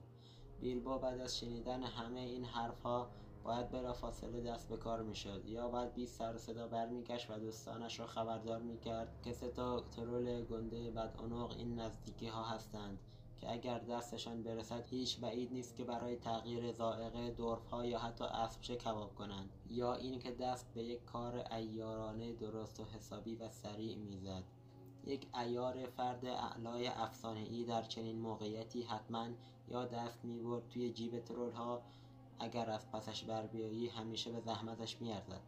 بیلبو 0.61 0.99
بعد 0.99 1.21
از 1.21 1.39
شنیدن 1.39 1.83
همه 1.83 2.21
این 2.21 2.45
حرفها 2.45 3.11
باید 3.45 3.93
فاصله 3.93 4.41
دست 4.41 4.69
به 4.69 4.77
کار 4.77 5.03
می‌شد 5.03 5.45
یا 5.47 5.69
باید 5.69 5.95
بیست 5.95 6.19
سر 6.19 6.37
صدا 6.37 6.69
برمیگشت 6.69 7.31
و 7.31 7.39
دوستانش 7.39 8.01
را 8.01 8.07
خبردار 8.07 8.63
می‌کرد 8.63 9.23
که 9.23 9.33
سه 9.33 9.49
تا 9.49 9.81
ترول 9.81 10.45
گنده 10.45 10.91
بد 10.91 11.15
این 11.59 11.81
نزدیکی 11.81 12.27
ها 12.27 12.45
هستند. 12.45 12.99
که 13.37 13.53
اگر 13.53 13.79
دستشان 13.79 14.43
برسد 14.43 14.87
هیچ 14.87 15.21
بعید 15.21 15.53
نیست 15.53 15.77
که 15.77 15.85
برای 15.85 16.17
تغییر 16.17 16.73
ذائقه 16.73 17.31
دورف 17.31 17.67
ها 17.67 17.87
یا 17.87 17.99
حتی 17.99 18.25
اسبچه 18.25 18.77
کباب 18.77 19.15
کنند 19.15 19.51
یا 19.71 19.95
اینکه 19.95 20.31
دست 20.31 20.75
به 20.75 20.83
یک 20.83 21.05
کار 21.05 21.45
ایارانه 21.53 22.33
درست 22.33 22.81
و 22.81 22.85
حسابی 22.85 23.37
و 23.37 23.49
سریع 23.49 23.97
می‌زد. 23.97 24.45
یک 25.07 25.27
ایار 25.35 25.87
فرد 25.87 26.25
اعلای 26.27 26.87
افسانه 26.87 27.41
ای 27.41 27.65
در 27.65 27.83
چنین 27.83 28.19
موقعیتی 28.19 28.83
حتما 28.83 29.29
یا 29.69 29.85
دست 29.85 30.25
می‌برد 30.25 30.69
توی 30.69 30.93
جیب 30.93 31.19
ترول 31.19 31.53
ها 31.53 31.83
اگر 32.39 32.71
از 32.71 32.91
پسش 32.91 33.25
بر 33.25 33.47
بیایی 33.47 33.89
همیشه 33.89 34.33
به 34.33 34.41
زحمتش 34.41 35.01
میارزد 35.01 35.41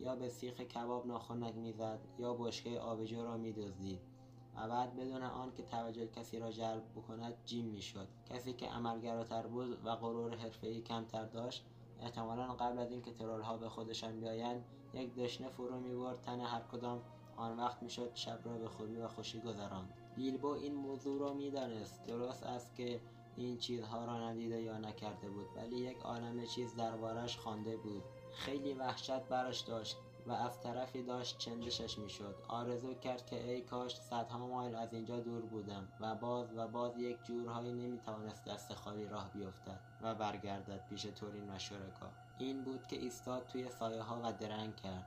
یا 0.00 0.16
به 0.16 0.28
سیخ 0.28 0.60
کباب 0.60 1.06
ناخنک 1.06 1.54
می‌زد 1.54 2.00
یا 2.18 2.34
بشکه 2.34 2.80
آبجو 2.80 3.24
را 3.24 3.36
میدزدید. 3.36 4.17
و 4.58 4.68
بعد 4.68 4.96
بدون 4.96 5.22
آن 5.22 5.52
که 5.52 5.62
توجه 5.62 6.06
کسی 6.06 6.38
را 6.38 6.50
جلب 6.50 6.82
بکند 6.96 7.34
جیم 7.44 7.64
می‌شد. 7.64 8.08
کسی 8.30 8.52
که 8.52 8.66
عملگراتر 8.66 9.46
بود 9.46 9.86
و 9.86 9.96
غرور 9.96 10.36
حرفهای 10.36 10.80
کمتر 10.80 11.24
داشت 11.24 11.64
احتمالا 12.00 12.54
قبل 12.54 12.78
از 12.78 12.90
اینکه 12.90 13.26
ها 13.42 13.56
به 13.56 13.68
خودشان 13.68 14.20
بیایند 14.20 14.64
یک 14.94 15.14
دشنه 15.14 15.48
فرو 15.48 15.80
می‌برد 15.80 16.20
تن 16.20 16.40
هر 16.40 16.60
کدام 16.60 17.02
آن 17.36 17.56
وقت 17.56 17.82
می‌شد 17.82 18.10
شب 18.14 18.40
را 18.44 18.58
به 18.58 18.68
خوبی 18.68 18.96
و 18.96 19.08
خوشی 19.08 19.40
گذراند. 19.40 19.94
بیلبو 20.16 20.48
این 20.48 20.74
موضوع 20.74 21.20
را 21.20 21.34
می‌دانست. 21.34 22.04
درست 22.06 22.42
است 22.42 22.74
که 22.76 23.00
این 23.36 23.58
چیزها 23.58 24.04
را 24.04 24.28
ندیده 24.28 24.62
یا 24.62 24.78
نکرده 24.78 25.30
بود 25.30 25.46
ولی 25.56 25.76
یک 25.76 25.98
عالم 25.98 26.46
چیز 26.46 26.76
دربارش 26.76 27.36
خوانده 27.38 27.76
بود. 27.76 28.02
خیلی 28.32 28.74
وحشت 28.74 29.20
برش 29.20 29.60
داشت. 29.60 29.96
و 30.26 30.32
از 30.32 30.60
طرفی 30.60 31.02
داشت 31.02 31.38
چندشش 31.38 31.98
می‌شد. 31.98 32.34
آرزو 32.48 32.94
کرد 32.94 33.26
که 33.26 33.50
ای 33.50 33.60
کاش 33.60 33.96
صدها 33.96 34.46
مایل 34.46 34.74
از 34.74 34.94
اینجا 34.94 35.20
دور 35.20 35.42
بودم 35.42 35.88
و 36.00 36.14
باز 36.14 36.52
و 36.56 36.68
باز 36.68 36.98
یک 36.98 37.24
جورهایی 37.24 37.72
نمی‌توانست 37.72 38.44
دست 38.44 38.74
خالی 38.74 39.06
راه 39.06 39.30
بیفتد 39.32 39.80
و 40.02 40.14
برگردد 40.14 40.86
پیش 40.88 41.02
تورین 41.02 41.50
و 41.50 41.58
شرکا. 41.58 42.10
این 42.38 42.64
بود 42.64 42.86
که 42.86 42.96
ایستاد 42.96 43.46
توی 43.46 43.70
سایه 43.70 44.02
ها 44.02 44.20
و 44.24 44.32
درنگ 44.32 44.76
کرد. 44.76 45.06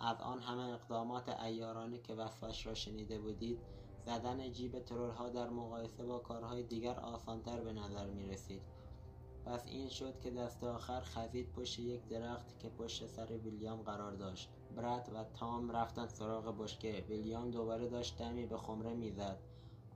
از 0.00 0.20
آن 0.20 0.40
همه 0.40 0.62
اقدامات 0.62 1.28
ایارانه 1.28 1.98
که 1.98 2.14
وصفش 2.14 2.66
را 2.66 2.74
شنیده 2.74 3.18
بودید 3.18 3.58
زدن 4.06 4.52
جیب 4.52 4.78
ترورها 4.78 5.28
در 5.28 5.48
مقایسه 5.48 6.04
با 6.04 6.18
کارهای 6.18 6.62
دیگر 6.62 7.00
آسانتر 7.00 7.60
به 7.60 7.72
نظر 7.72 8.06
می 8.06 8.28
رسید 8.28 8.62
پس 9.46 9.66
این 9.66 9.88
شد 9.88 10.20
که 10.20 10.30
دست 10.30 10.64
آخر 10.64 11.00
خزید 11.00 11.52
پشت 11.52 11.78
یک 11.78 12.08
درخت 12.08 12.58
که 12.58 12.68
پشت 12.68 13.06
سر 13.06 13.26
ویلیام 13.26 13.82
قرار 13.82 14.12
داشت. 14.12 14.50
برد 14.76 15.10
و 15.14 15.24
تام 15.24 15.70
رفتن 15.70 16.06
سراغ 16.06 16.58
بشکه. 16.58 17.04
ویلیام 17.08 17.50
دوباره 17.50 17.88
داشت 17.88 18.18
دمی 18.18 18.46
به 18.46 18.58
خمره 18.58 18.94
می‌زد. 18.94 19.38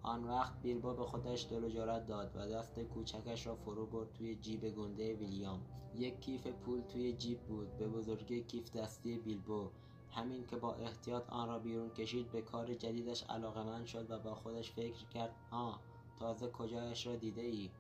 آن 0.03 0.25
وقت 0.25 0.63
بیلبو 0.63 0.95
به 0.95 1.05
خودش 1.05 1.47
دل 1.51 1.69
جرأت 1.69 2.07
داد 2.07 2.33
و 2.37 2.47
دست 2.47 2.81
کوچکش 2.81 3.47
را 3.47 3.55
فرو 3.55 3.87
برد 3.87 4.13
توی 4.13 4.35
جیب 4.35 4.71
گنده 4.71 5.15
ویلیام. 5.15 5.61
یک 5.95 6.21
کیف 6.21 6.47
پول 6.47 6.81
توی 6.81 7.13
جیب 7.13 7.41
بود. 7.41 7.77
به 7.77 7.89
بزرگی 7.89 8.43
کیف 8.43 8.77
دستی 8.77 9.19
بیلبو. 9.19 9.71
همین 10.11 10.47
که 10.47 10.57
با 10.57 10.75
احتیاط 10.75 11.31
آن 11.31 11.49
را 11.49 11.59
بیرون 11.59 11.91
کشید 11.91 12.31
به 12.31 12.43
کار 12.43 12.75
جدیدش 12.75 13.23
علاقمند 13.23 13.87
شد 13.87 14.11
و 14.11 14.19
با 14.19 14.35
خودش 14.35 14.71
فکر 14.73 15.09
کرد 15.09 15.37
آه 15.51 15.81
تازه 16.19 16.49
کجایش 16.49 17.07
را 17.07 17.17
دیده 17.17 17.43
ای 17.43 17.71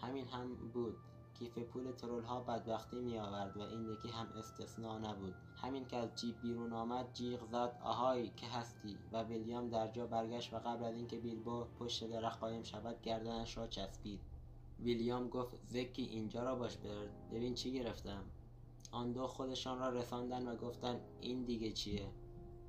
همین 0.00 0.28
هم 0.28 0.54
بود 0.54 0.96
کیف 1.38 1.58
پول 1.58 1.92
ترول 1.92 2.24
ها 2.24 2.40
بدبختی 2.40 3.00
می 3.00 3.18
آورد 3.18 3.56
و 3.56 3.60
این 3.60 3.88
یکی 3.88 4.08
هم 4.08 4.26
استثنا 4.26 4.98
نبود. 4.98 5.34
همین 5.56 5.84
که 5.84 5.96
از 5.96 6.14
جیب 6.14 6.40
بیرون 6.42 6.72
آمد 6.72 7.12
جیغ 7.12 7.44
زد 7.44 7.78
آهای 7.82 8.30
که 8.36 8.46
هستی؟ 8.46 8.98
و 9.12 9.22
ویلیام 9.22 9.68
در 9.68 9.88
جا 9.88 10.06
برگشت 10.06 10.54
و 10.54 10.58
قبل 10.58 10.84
از 10.84 10.94
اینکه 10.94 11.18
بیلبو 11.18 11.64
پشت 11.78 12.10
درخت 12.10 12.40
قایم 12.40 12.62
شود 12.62 13.02
گردنش 13.02 13.56
را 13.56 13.66
چسبید. 13.66 14.20
ویلیام 14.80 15.28
گفت 15.28 15.56
زکی 15.66 16.02
اینجا 16.02 16.42
را 16.42 16.54
باش 16.54 16.76
برد. 16.76 17.30
ببین 17.30 17.54
چی 17.54 17.72
گرفتم. 17.72 18.24
آن 18.92 19.12
دو 19.12 19.26
خودشان 19.26 19.78
را 19.78 19.88
رساندن 19.88 20.48
و 20.48 20.56
گفتن 20.56 21.00
این 21.20 21.44
دیگه 21.44 21.72
چیه؟ 21.72 22.08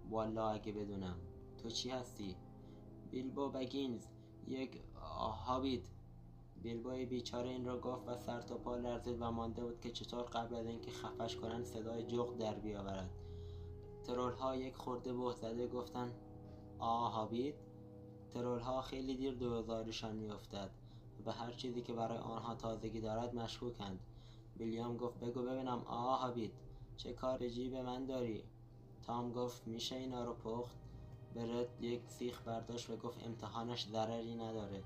والا 0.09 0.49
اگه 0.49 0.71
بدونم. 0.71 1.17
تو 1.57 1.69
چی 1.69 1.89
هستی؟ 1.89 2.35
بیلبو 3.11 3.49
بگینز. 3.49 4.07
یک 4.47 4.81
هابیت 5.45 5.81
بیلبوی 6.65 7.05
بیچاره 7.05 7.49
این 7.49 7.65
را 7.65 7.79
گفت 7.79 8.07
و 8.07 8.17
سر 8.17 8.41
تا 8.41 8.57
پا 8.57 8.75
لرزید 8.75 9.21
و 9.21 9.31
مانده 9.31 9.63
بود 9.63 9.81
که 9.81 9.91
چطور 9.91 10.23
قبل 10.23 10.55
از 10.55 10.65
اینکه 10.65 10.91
خفش 10.91 11.35
کنند 11.35 11.65
صدای 11.65 12.03
جغ 12.03 12.37
در 12.37 12.53
بیاورد. 12.53 13.09
ها 14.39 14.55
یک 14.55 14.75
خورده 14.75 15.13
بهت 15.13 15.35
زده 15.35 15.67
گفتن 15.67 16.11
آه 16.79 17.13
هابیت 17.13 17.55
ترولها 18.33 18.81
خیلی 18.81 19.15
دیر 19.15 19.33
دوزاریشان 19.33 20.15
میافتد 20.15 20.69
و 21.19 21.23
به 21.23 21.31
هر 21.31 21.51
چیزی 21.51 21.81
که 21.81 21.93
برای 21.93 22.17
آنها 22.17 22.55
تازگی 22.55 23.01
دارد 23.01 23.35
مشکوکند. 23.35 23.99
ویلیام 24.57 24.97
گفت 24.97 25.19
بگو 25.19 25.41
ببینم 25.41 25.79
آقا 25.85 26.15
هابیت 26.15 26.51
چه 26.97 27.13
کار 27.13 27.47
جیب 27.47 27.75
من 27.75 28.05
داری؟ 28.05 28.43
تام 29.03 29.31
گفت 29.31 29.67
میشه 29.67 29.95
اینا 29.95 30.23
رو 30.23 30.33
پخت؟ 30.33 30.75
برد 31.35 31.83
یک 31.83 32.01
سیخ 32.07 32.41
برداشت 32.41 32.89
و 32.89 32.97
گفت 32.97 33.25
امتحانش 33.25 33.87
ضرری 33.87 34.35
نداره. 34.35 34.83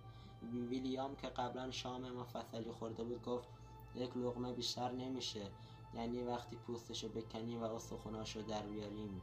ویلیام 0.69 1.15
که 1.15 1.27
قبلا 1.27 1.71
شام 1.71 2.11
مفصلی 2.11 2.71
خورده 2.71 3.03
بود 3.03 3.23
گفت 3.23 3.47
یک 3.95 4.17
لغمه 4.17 4.53
بیشتر 4.53 4.91
نمیشه 4.91 5.47
یعنی 5.93 6.23
وقتی 6.23 6.55
پوستشو 6.55 7.09
بکنیم 7.09 7.61
و 7.61 7.63
استخوناشو 7.63 8.41
در 8.41 8.61
بیاریم. 8.61 9.21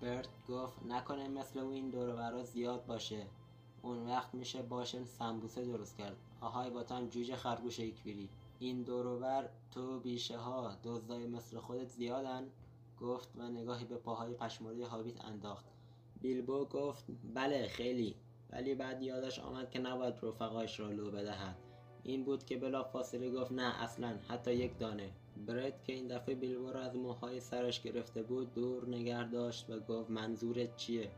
برت 0.00 0.28
گفت 0.48 0.82
نکنه 0.86 1.28
مثل 1.28 1.58
او 1.58 1.70
این 1.70 1.90
دور 1.90 2.42
زیاد 2.42 2.86
باشه. 2.86 3.26
اون 3.82 4.06
وقت 4.06 4.34
میشه 4.34 4.62
باشه 4.62 5.04
سمبوسه 5.04 5.64
درست 5.64 5.96
کرد. 5.96 6.16
آهای 6.40 6.70
با 6.70 6.84
هم 6.90 7.08
جوجه 7.08 7.36
خرگوش 7.36 7.80
ایکویری. 7.80 8.28
این 8.58 8.82
دوروبر 8.82 9.48
تو 9.70 10.00
بیشه 10.00 10.38
ها 10.38 10.76
دزدای 10.84 11.26
مثل 11.26 11.58
خودت 11.58 11.88
زیادن؟ 11.88 12.50
گفت 13.00 13.28
و 13.36 13.48
نگاهی 13.48 13.84
به 13.84 13.96
پاهای 13.96 14.34
پشموری 14.34 14.82
هابیت 14.82 15.24
انداخت. 15.24 15.64
بیلبو 16.20 16.64
گفت 16.64 17.04
بله 17.34 17.68
خیلی. 17.68 18.14
ولی 18.50 18.74
بعد 18.74 19.02
یادش 19.02 19.38
آمد 19.38 19.70
که 19.70 19.78
نباید 19.78 20.14
رفقایش 20.22 20.80
را 20.80 20.90
لو 20.90 21.10
بدهد. 21.10 21.56
این 22.02 22.24
بود 22.24 22.44
که 22.44 22.56
بلا 22.56 22.84
فاصله 22.84 23.30
گفت 23.30 23.52
نه 23.52 23.82
اصلا 23.82 24.18
حتی 24.28 24.52
یک 24.54 24.78
دانه. 24.78 25.10
برد 25.46 25.84
که 25.84 25.92
این 25.92 26.08
دفعه 26.08 26.34
بیلبو 26.34 26.72
را 26.72 26.80
از 26.80 26.96
موهای 26.96 27.40
سرش 27.40 27.82
گرفته 27.82 28.22
بود 28.22 28.54
دور 28.54 28.88
نگه 28.88 29.30
داشت 29.30 29.70
و 29.70 29.80
گفت 29.80 30.10
منظورت 30.10 30.76
چیه؟ 30.76 31.10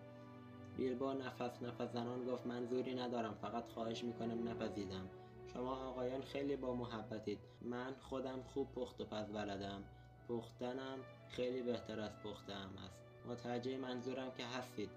بیلبو 0.77 1.13
نفس 1.13 1.63
نفس 1.63 1.93
زنان 1.93 2.25
گفت 2.25 2.47
منظوری 2.47 2.95
ندارم 2.95 3.35
فقط 3.35 3.69
خواهش 3.69 4.05
می‌کنم 4.05 4.49
نپذیدم. 4.49 5.09
شما 5.53 5.77
آقایان 5.77 6.23
خیلی 6.23 6.57
با 6.57 6.75
محبتید. 6.75 7.39
من 7.63 7.95
خودم 8.01 8.43
خوب 8.55 8.73
پخت 8.73 9.01
و 9.01 9.05
پز 9.05 9.33
بلدم. 9.33 9.85
پختنم 10.29 10.99
خیلی 11.29 11.63
بهتر 11.63 12.01
از 12.01 12.19
پختم 12.25 12.71
است. 12.87 13.01
متوجه 13.29 13.77
منظورم 13.77 14.31
که 14.37 14.45
هستید. 14.45 14.91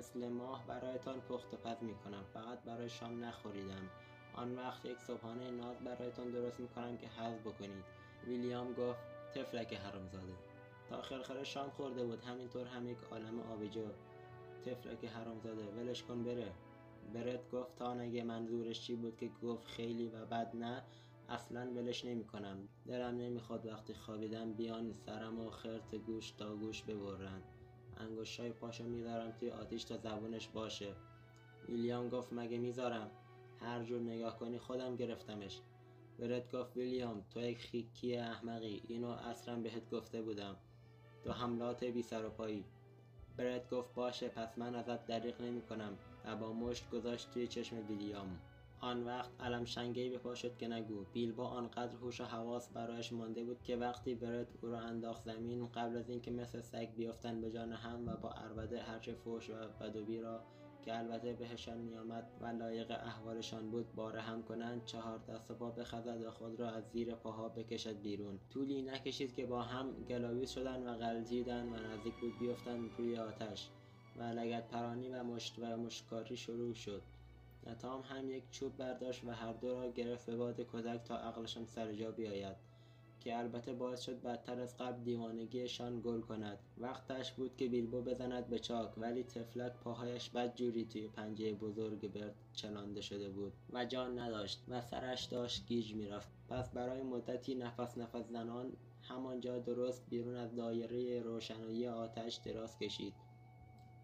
مثل 0.00 0.28
ماه 0.28 0.66
برایتان 0.66 1.20
پخت 1.20 1.54
و 1.54 1.56
پز 1.56 1.82
می‌کنم. 1.82 2.24
فقط 2.34 2.62
برای 2.62 2.88
شام 2.88 3.24
نخوریدم. 3.24 3.90
آن 4.34 4.56
وقت 4.56 4.84
یک 4.84 4.98
صبحانه 4.98 5.50
ناز 5.50 5.76
برایتان 5.76 6.30
درست 6.30 6.60
می‌کنم 6.60 6.96
که 6.96 7.08
حذف 7.08 7.40
بکنید. 7.40 7.84
ویلیام 8.26 8.72
گفت 8.72 8.98
تفلک 9.34 9.74
حرامزاده. 9.74 10.32
تا 10.88 11.02
خرخره 11.02 11.44
شام 11.44 11.70
خورده 11.70 12.04
بود. 12.04 12.24
همینطور 12.24 12.66
هم 12.66 12.88
یک 12.88 12.98
عالم 13.10 13.40
آبجو. 13.40 13.86
تفلک 14.64 15.04
حرامزاده 15.04 15.62
ولش 15.62 16.02
کن 16.02 16.24
بره. 16.24 16.52
برت 17.14 17.50
گفت 17.50 17.76
تا 17.76 17.94
نگه 17.94 18.24
منظورش 18.24 18.80
چی 18.80 18.96
بود 18.96 19.16
که 19.16 19.30
گفت 19.42 19.66
خیلی 19.66 20.08
و 20.08 20.26
بد 20.26 20.56
نه 20.56 20.82
اصلا 21.28 21.70
ولش 21.76 22.04
نمی 22.04 22.24
کنم 22.24 22.68
دلم 22.86 23.16
نمی‌خواد 23.16 23.66
وقتی 23.66 23.94
خوابیدم 23.94 24.52
بیان 24.52 24.92
سرم 24.92 25.40
و 25.40 25.50
خرت 25.50 25.94
گوش 25.94 26.30
تا 26.30 26.56
گوش 26.56 26.82
ببرن 28.00 28.08
انگوشای 28.08 28.52
پاشو 28.52 28.84
می‌ذارم 28.84 29.30
توی 29.30 29.50
آتیش 29.50 29.84
تا 29.84 29.96
زبونش 29.96 30.48
باشه. 30.48 30.94
ویلیام 31.68 32.08
گفت 32.08 32.32
مگه 32.32 32.58
می‌ذارم؟ 32.58 33.10
هر 33.60 33.84
جور 33.84 34.00
نگاه 34.00 34.38
کنی 34.38 34.58
خودم 34.58 34.96
گرفتمش. 34.96 35.60
برت 36.18 36.52
گفت 36.52 36.76
ویلیام 36.76 37.24
تو 37.30 37.40
یک 37.40 37.58
خیکی 37.58 38.16
احمقی. 38.16 38.82
اینو 38.88 39.08
اصلا 39.08 39.56
بهت 39.56 39.90
گفته 39.90 40.22
بودم. 40.22 40.56
تو 41.24 41.32
حملات 41.32 41.84
بی 41.84 42.02
سر 42.02 42.24
و 42.24 42.30
پایی. 42.30 42.64
برت 43.36 43.70
گفت 43.70 43.94
باشه 43.94 44.28
پس 44.28 44.58
من 44.58 44.74
ازت 44.74 45.06
دریغ 45.06 45.40
نمی 45.40 45.62
کنم 45.62 45.98
و 46.24 46.36
با 46.36 46.52
مشت 46.52 46.90
گذاشت 46.90 47.30
توی 47.30 47.46
چشم 47.46 47.76
ویلیام. 47.88 48.38
آن 48.80 49.04
وقت 49.04 49.30
علم 49.40 49.64
شنگی 49.64 50.10
به 50.10 50.18
پا 50.18 50.34
شد 50.34 50.56
که 50.56 50.68
نگو. 50.68 51.04
بیلبا 51.12 51.48
آنقدر 51.48 51.96
هوش 51.96 52.20
و 52.20 52.24
حواس 52.24 52.68
برایش 52.68 53.12
مانده 53.12 53.44
بود 53.44 53.62
که 53.62 53.76
وقتی 53.76 54.14
برت 54.14 54.48
او 54.62 54.68
را 54.68 54.80
انداخت 54.80 55.24
زمین 55.24 55.66
قبل 55.66 55.96
از 55.96 56.10
اینکه 56.10 56.30
مثل 56.30 56.60
سگ 56.60 56.88
بیفتن 56.96 57.40
به 57.40 57.50
جان 57.50 57.72
هم 57.72 58.08
و 58.08 58.16
با 58.16 58.30
اربده 58.30 58.82
هرچه 58.82 59.14
فوش 59.14 59.50
و 59.50 59.54
بدوبی 59.80 60.20
را 60.20 60.40
که 60.82 60.98
البته 60.98 61.32
بهشان 61.32 61.78
میآمد 61.78 62.30
و 62.40 62.46
لایق 62.46 62.90
احوالشان 62.90 63.70
بود 63.70 63.94
باره 63.94 64.20
هم 64.20 64.42
کنند 64.42 64.84
چهار 64.84 65.18
دست 65.18 65.52
پا 65.52 65.70
بخزد 65.70 66.22
و 66.22 66.30
خود 66.30 66.60
را 66.60 66.70
از 66.70 66.84
زیر 66.92 67.14
پاها 67.14 67.48
بکشد 67.48 68.02
بیرون. 68.02 68.38
طولی 68.50 68.82
نکشید 68.82 69.34
که 69.34 69.46
با 69.46 69.62
هم 69.62 69.92
گلاویز 70.08 70.50
شدند 70.50 70.86
و 70.86 70.94
غلطیدند 70.94 71.72
و 71.72 71.76
نزدیک 71.76 72.14
بود 72.20 72.38
بیفتند 72.38 72.90
روی 72.98 73.16
آتش. 73.16 73.70
و 74.16 74.22
لگت 74.22 74.68
پرانی 74.68 75.08
و 75.08 75.24
مشت 75.24 75.58
و 75.58 75.76
مشکاری 75.76 76.36
شروع 76.36 76.74
شد. 76.74 77.02
نتام 77.66 78.00
هم 78.00 78.30
یک 78.30 78.50
چوب 78.50 78.76
برداشت 78.76 79.24
و 79.24 79.30
هر 79.30 79.52
دو 79.52 79.74
را 79.74 79.90
گرفت 79.90 80.26
به 80.26 80.36
باد 80.36 80.60
کودک 80.60 81.04
تا 81.04 81.18
عقلشان 81.18 81.64
سر 81.64 81.92
جا 81.92 82.10
بیاید 82.10 82.56
که 83.20 83.38
البته 83.38 83.72
باعث 83.72 84.00
شد 84.00 84.22
بدتر 84.22 84.60
از 84.60 84.76
قبل 84.76 85.04
دیوانگیشان 85.04 86.00
گل 86.00 86.20
کند. 86.20 86.58
وقتش 86.78 87.32
بود 87.32 87.56
که 87.56 87.68
بیلبو 87.68 88.02
بزند 88.02 88.48
به 88.48 88.58
چاک 88.58 88.98
ولی 88.98 89.24
تفلک 89.24 89.72
پاهایش 89.72 90.30
بدجوری 90.30 90.84
توی 90.84 91.08
پنجه 91.08 91.54
بزرگ 91.54 92.12
برد 92.12 92.34
چلانده 92.54 93.00
شده 93.00 93.28
بود 93.28 93.52
و 93.72 93.84
جان 93.84 94.18
نداشت 94.18 94.64
و 94.68 94.80
سرش 94.80 95.24
داشت 95.24 95.66
گیج 95.66 95.94
می‌رفت. 95.94 96.28
پس 96.48 96.70
برای 96.70 97.02
مدتی 97.02 97.54
نفس 97.54 97.98
نفس 97.98 98.28
زنان 98.28 98.72
همانجا 99.02 99.58
درست 99.58 100.06
بیرون 100.10 100.36
از 100.36 100.56
دایره 100.56 101.20
روشنایی 101.20 101.86
آتش 101.86 102.34
دراز 102.36 102.78
کشید. 102.78 103.14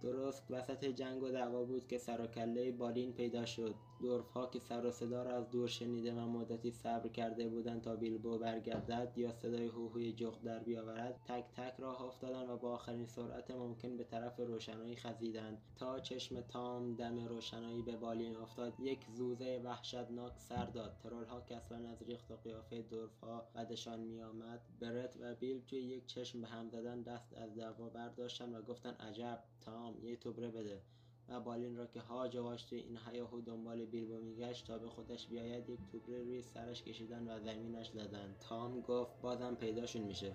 درست 0.02 0.50
وسط 0.50 0.85
جنگ 0.85 1.22
و 1.22 1.28
دعوا 1.28 1.64
بود 1.64 1.87
که 1.87 1.98
سر 1.98 2.20
و 2.20 2.26
کله 2.26 2.72
بالین 2.72 3.12
پیدا 3.12 3.44
شد. 3.46 3.74
دورف 4.00 4.30
ها 4.30 4.46
که 4.46 4.59
سر 4.59 4.87
و 4.87 4.90
صدا 4.90 5.22
را 5.22 5.37
از 5.37 5.50
دور 5.50 5.68
شنیده 5.68 6.14
و 6.14 6.20
مدتی 6.20 6.70
صبر 6.70 7.09
کرده 7.09 7.48
بودند 7.48 7.82
تا 7.82 7.96
بیلبو 7.96 8.38
برگردد 8.38 9.12
یا 9.16 9.32
صدای 9.32 9.66
هوهوی 9.66 10.12
جغد 10.12 10.42
در 10.42 10.59
بیاورد 10.59 11.20
تک 11.24 11.44
تک 11.56 11.74
راه 11.78 12.02
افتادند 12.02 12.50
و 12.50 12.56
با 12.56 12.74
آخرین 12.74 13.06
سرعت 13.06 13.50
ممکن 13.50 13.96
به 13.96 14.04
طرف 14.04 14.40
روشنایی 14.40 14.96
خزیدند. 14.96 15.62
تا 15.76 16.00
چشم 16.00 16.40
تام 16.40 16.94
دم 16.94 17.28
روشنایی 17.28 17.82
به 17.82 17.96
بالین 17.96 18.37
افتاد 18.37 18.80
یک 18.80 19.06
زوزه 19.14 19.61
وحشتناک 19.64 20.38
سر 20.38 20.64
داد. 20.64 20.96
ها 21.28 21.40
که 21.40 21.56
اصلا 21.56 21.88
از 21.88 22.02
ریخت 22.02 22.30
و 22.30 22.37
قیافه 22.37 22.82
دورف 22.82 23.20
ها 23.20 23.46
بدشان 23.54 24.00
میآمد. 24.00 24.61
برت 24.80 25.16
و 25.20 25.35
بیل 25.35 25.61
توی 25.61 25.78
یک 25.78 26.06
چشم 26.06 26.40
به 26.40 26.46
هم 26.46 26.68
زدن 26.68 27.02
دست 27.02 27.35
از 27.35 27.54
دعوا 27.54 27.88
برداشتن 27.88 28.54
و 28.54 28.62
گفتن 28.62 28.90
عجب 28.90 29.42
تام 29.61 29.94
یه 30.02 30.16
توبره 30.16 30.50
بده. 30.50 30.82
و 31.28 31.40
بالین 31.40 31.76
را 31.76 31.86
که 31.86 32.00
هاج 32.00 32.36
واج 32.36 32.64
توی 32.64 32.78
این 32.78 32.98
هیاهو 33.10 33.40
دنبال 33.40 33.84
بیلبو 33.84 34.18
میگشت 34.18 34.66
تا 34.66 34.78
به 34.78 34.88
خودش 34.88 35.26
بیاید 35.26 35.68
یک 35.68 35.80
توبره 35.92 36.22
روی 36.22 36.42
سرش 36.42 36.82
کشیدن 36.82 37.28
و 37.28 37.40
زمینش 37.40 37.90
زدن 37.90 38.34
تام 38.40 38.80
گفت 38.80 39.20
بازم 39.20 39.54
پیداشون 39.54 40.02
میشه. 40.02 40.32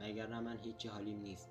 وگرنه 0.00 0.40
من 0.40 0.58
هیچی 0.62 0.88
حالیم 0.88 1.20
نیست. 1.20 1.50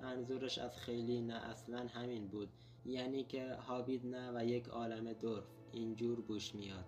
منظورش 0.00 0.58
از 0.58 0.78
خیلی 0.78 1.20
نه 1.20 1.34
اصلا 1.34 1.86
همین 1.86 2.28
بود. 2.28 2.48
یعنی 2.84 3.24
که 3.24 3.54
هابید 3.54 4.06
نه 4.06 4.32
و 4.34 4.44
یک 4.44 4.68
عالم 4.68 5.12
دور. 5.12 5.42
اینجور 5.72 6.20
بوش 6.20 6.54
میاد 6.54 6.84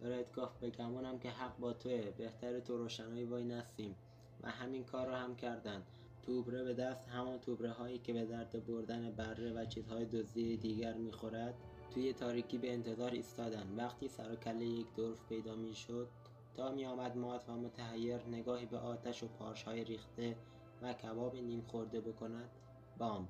برایت 0.00 0.32
گفت 0.32 0.60
بگمونم 0.60 1.18
که 1.18 1.30
حق 1.30 1.58
با 1.58 1.72
توه. 1.72 2.10
بهتر 2.10 2.60
تو 2.60 2.76
روشنایی 2.76 3.24
وای 3.24 3.44
نستیم. 3.44 3.96
و 4.42 4.50
همین 4.50 4.84
کار 4.84 5.06
را 5.06 5.16
هم 5.16 5.36
کردن 5.36 5.82
توبره 6.26 6.64
به 6.64 6.74
دست 6.74 7.08
همان 7.08 7.38
توبره 7.38 7.70
هایی 7.70 7.98
که 7.98 8.12
به 8.12 8.24
درد 8.24 8.66
بردن 8.66 9.10
بره 9.10 9.52
و 9.52 9.64
چیزهای 9.64 10.04
دزدی 10.04 10.56
دیگر 10.56 10.94
می‌خورد 10.94 11.54
توی 11.90 12.12
تاریکی 12.12 12.58
به 12.58 12.72
انتظار 12.72 13.10
ایستادند. 13.10 13.78
وقتی 13.78 14.08
سر 14.08 14.34
کله 14.34 14.64
یک 14.64 14.86
دورف 14.96 15.28
پیدا 15.28 15.54
می‌شد 15.54 16.08
تا 16.54 16.72
می 16.72 16.86
آمد 16.86 17.16
مات 17.16 17.48
و 17.48 17.52
متحیر 17.52 18.16
نگاهی 18.16 18.66
به 18.66 18.78
آتش 18.78 19.22
و 19.22 19.28
پارش 19.28 19.62
های 19.62 19.84
ریخته 19.84 20.36
و 20.82 20.92
کباب 20.92 21.36
نیم 21.36 21.60
خورده 21.60 22.00
بکند 22.00 22.50
بام! 22.98 23.28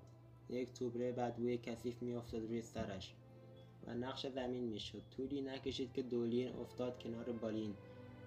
یک 0.51 0.73
توبره 0.73 1.13
بدبوی 1.13 1.59
کثیف 1.59 2.03
میافتاد 2.03 2.43
روی 2.43 2.63
سرش 2.63 3.15
و 3.87 3.95
نقش 3.95 4.27
زمین 4.27 4.65
می‌شد. 4.65 5.03
طولی 5.17 5.41
نکشید 5.41 5.93
که 5.93 6.03
دولین 6.03 6.49
افتاد 6.49 7.03
کنار 7.03 7.33
بالین 7.33 7.75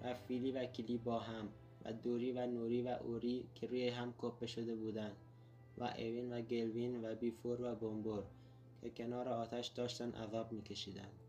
و 0.03 0.13
فیلی 0.13 0.51
و 0.51 0.65
کلی 0.65 0.97
با 0.97 1.19
هم. 1.19 1.49
و 1.85 1.93
دوری 1.93 2.31
و 2.31 2.45
نوری 2.45 2.81
و 2.81 2.87
اوری 2.87 3.45
که 3.55 3.67
روی 3.67 3.87
هم 3.89 4.13
کپه 4.17 4.47
شده 4.47 4.75
بودند 4.75 5.15
و 5.77 5.83
اوین 5.83 6.33
و 6.33 6.41
گلوین 6.41 7.05
و 7.05 7.15
بیفور 7.15 7.61
و 7.61 7.75
بومبور 7.75 8.23
که 8.81 8.89
کنار 8.89 9.27
آتش 9.27 9.67
داشتن 9.67 10.11
عذاب 10.11 10.51
میکشیدند 10.51 11.19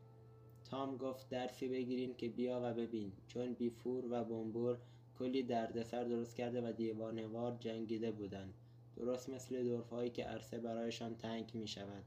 تام 0.65 0.97
گفت 0.97 1.29
درسی 1.29 1.69
بگیرین 1.69 2.15
که 2.17 2.29
بیا 2.29 2.61
و 2.63 2.75
ببین 2.75 3.13
چون 3.29 3.53
بیفور 3.55 4.05
و 4.11 4.25
بومبور 4.25 4.79
کلی 5.19 5.43
دردسر 5.43 6.05
درست 6.05 6.37
کرده 6.37 6.69
و 6.69 6.73
دیوانوار 6.73 7.57
جنگیده 7.61 8.11
بودند 8.11 8.55
درست 8.97 9.29
مثل 9.29 9.63
دورفهایی 9.63 10.11
که 10.11 10.25
عرصه 10.25 10.59
برایشان 10.59 11.15
تنگ 11.15 11.51
می 11.55 11.69
شود 11.69 12.05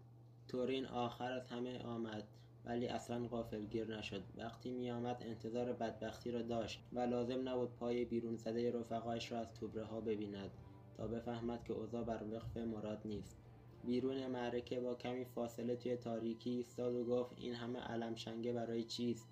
تورین 0.48 0.86
آخر 0.86 1.32
از 1.32 1.48
همه 1.48 1.80
آمد. 1.80 2.28
ولی 2.66 2.88
اصلا 2.88 3.28
غافلگیر 3.28 3.98
نشد. 3.98 4.24
وقتی 4.38 4.72
میآمد 4.72 5.18
انتظار 5.22 5.74
بدبختی 5.74 6.32
را 6.32 6.42
داشت 6.42 6.84
و 6.94 7.00
لازم 7.00 7.50
نبود 7.50 7.76
پای 7.76 8.06
بیرون 8.06 8.36
زده 8.36 8.72
رفقایش 8.72 9.32
را 9.32 9.40
از 9.40 9.54
توبره 9.54 9.86
ها 9.86 10.02
ببیند 10.02 10.52
تا 10.98 11.08
بفهمد 11.08 11.64
که 11.64 11.74
اوضاع 11.74 12.04
بر 12.04 12.24
وقف 12.32 12.58
مراد 12.58 13.02
نیست. 13.06 13.38
بیرون 13.86 14.28
معرکه 14.28 14.80
با 14.80 14.96
کمی 14.96 15.26
فاصله 15.26 15.76
توی 15.76 15.96
تاریکی 15.96 16.50
ایستاد 16.50 16.96
و 16.96 17.06
گفت 17.06 17.34
این 17.38 17.54
همه 17.54 17.80
علم 17.80 18.16
شنگه 18.16 18.54
برای 18.54 18.84
چیست؟ 18.84 19.28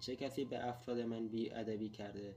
چه 0.00 0.16
کسی 0.16 0.44
به 0.44 0.68
افراد 0.68 1.00
من 1.00 1.28
بی 1.28 1.50
ادبی 1.50 1.88
کرده؟ 1.88 2.34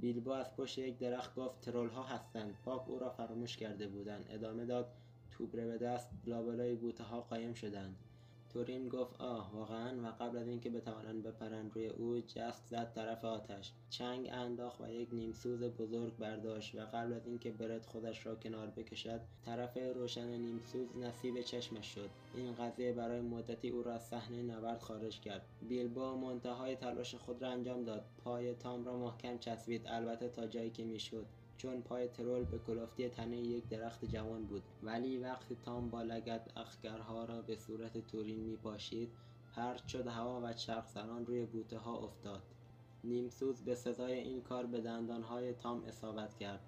بیلبو 0.00 0.30
از 0.30 0.56
پشت 0.56 0.78
یک 0.78 0.98
درخت 0.98 1.34
گفت 1.34 1.60
ترول 1.60 1.88
ها 1.88 2.02
هستند 2.02 2.54
پاپ 2.64 2.90
او 2.90 2.98
را 2.98 3.10
فراموش 3.10 3.56
کرده 3.56 3.88
بودند 3.88 4.26
ادامه 4.30 4.64
داد 4.64 4.92
توبره 5.30 5.66
به 5.66 5.78
دست 5.78 6.10
لابلای 6.26 6.74
بوته 6.74 7.04
ها 7.04 7.20
قایم 7.20 7.54
شدند. 7.54 7.96
تورین 8.54 8.88
گفت 8.88 9.20
آه 9.20 9.54
واقعا 9.54 10.02
و 10.02 10.06
قبل 10.06 10.38
از 10.38 10.48
اینکه 10.48 10.70
بتوانند 10.70 11.22
بپرند 11.22 11.72
روی 11.74 11.86
او 11.86 12.20
جست 12.20 12.66
زد 12.66 12.92
طرف 12.94 13.24
آتش. 13.24 13.72
چنگ 13.90 14.28
انداخت 14.32 14.80
و 14.80 14.90
یک 14.90 15.08
نیمسوز 15.12 15.62
بزرگ 15.62 16.16
برداشت 16.16 16.74
و 16.74 16.78
قبل 16.78 17.12
از 17.12 17.26
اینکه 17.26 17.50
برد 17.50 17.86
خودش 17.86 18.26
را 18.26 18.34
کنار 18.34 18.66
بکشد 18.66 19.20
طرف 19.44 19.78
روشن 19.94 20.28
نیمسوز 20.28 20.96
نصیب 20.96 21.40
چشمش 21.40 21.94
شد. 21.94 22.10
این 22.34 22.54
قضیه 22.54 22.92
برای 22.92 23.20
مدتی 23.20 23.68
او 23.68 23.82
را 23.82 23.92
از 23.92 24.06
صحنه 24.06 24.42
نبرد 24.42 24.80
خارج 24.80 25.20
کرد. 25.20 25.46
بیلبو 25.68 26.16
منتهای 26.16 26.76
تلاش 26.76 27.14
خود 27.14 27.42
را 27.42 27.48
انجام 27.48 27.84
داد. 27.84 28.04
پای 28.24 28.54
تام 28.54 28.84
را 28.84 28.96
محکم 28.96 29.38
چسبید 29.38 29.86
البته 29.86 30.28
تا 30.28 30.46
جایی 30.46 30.70
که 30.70 30.84
می‌شد. 30.84 31.26
چون 31.56 31.82
پای 31.82 32.08
ترول 32.08 32.44
به 32.44 32.58
کلافتی 32.58 33.08
تنه 33.08 33.36
یک 33.36 33.68
درخت 33.68 34.04
جوان 34.04 34.46
بود. 34.46 34.62
ولی 34.82 35.18
وقتی 35.18 35.56
تام 35.64 35.90
با 35.90 36.02
لگد 36.02 36.52
اخگرها 36.56 37.24
را 37.24 37.42
به 37.42 37.56
صورت 37.56 38.06
تورین 38.06 38.40
می 38.40 38.56
پاشید 38.56 39.12
پرت 39.54 39.86
شد 39.86 40.06
هوا 40.06 40.40
و 40.40 40.52
چرخ 40.52 40.88
زنان 40.88 41.26
روی 41.26 41.46
بوته 41.46 41.78
ها 41.78 41.96
افتاد. 41.98 42.42
نیمسوز 43.04 43.62
به 43.62 43.74
سزای 43.74 44.12
این 44.12 44.42
کار 44.42 44.66
به 44.66 44.80
دندانهای 44.80 45.52
تام 45.52 45.84
اصابت 45.84 46.38
کرد 46.38 46.60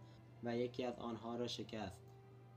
و 0.45 0.57
یکی 0.57 0.85
از 0.85 0.99
آنها 0.99 1.37
را 1.37 1.47
شکست. 1.47 2.07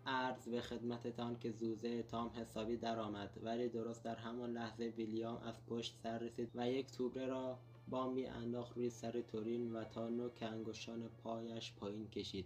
عرض 0.05 0.49
به 0.49 0.61
خدمتتان 0.61 1.39
که 1.39 1.51
زوزه 1.51 2.03
تام 2.03 2.29
حسابی 2.29 2.77
درآمد 2.77 3.39
ولی 3.43 3.69
درست 3.69 4.03
در 4.03 4.15
همان 4.15 4.53
لحظه 4.53 4.93
ویلیام 4.97 5.37
از 5.37 5.65
پشت 5.65 5.95
سر 6.03 6.17
رسید 6.17 6.51
و 6.55 6.69
یک 6.69 6.91
توبره 6.91 7.25
را 7.25 7.59
بامبی 7.89 8.25
انداخت 8.25 8.77
روی 8.77 8.89
سر 8.89 9.21
تورین 9.21 9.73
و 9.73 9.83
تا 9.83 10.09
نوک 10.09 10.43
انگشتان 10.43 11.09
پایش 11.23 11.73
پایین 11.73 12.07
کشید 12.07 12.45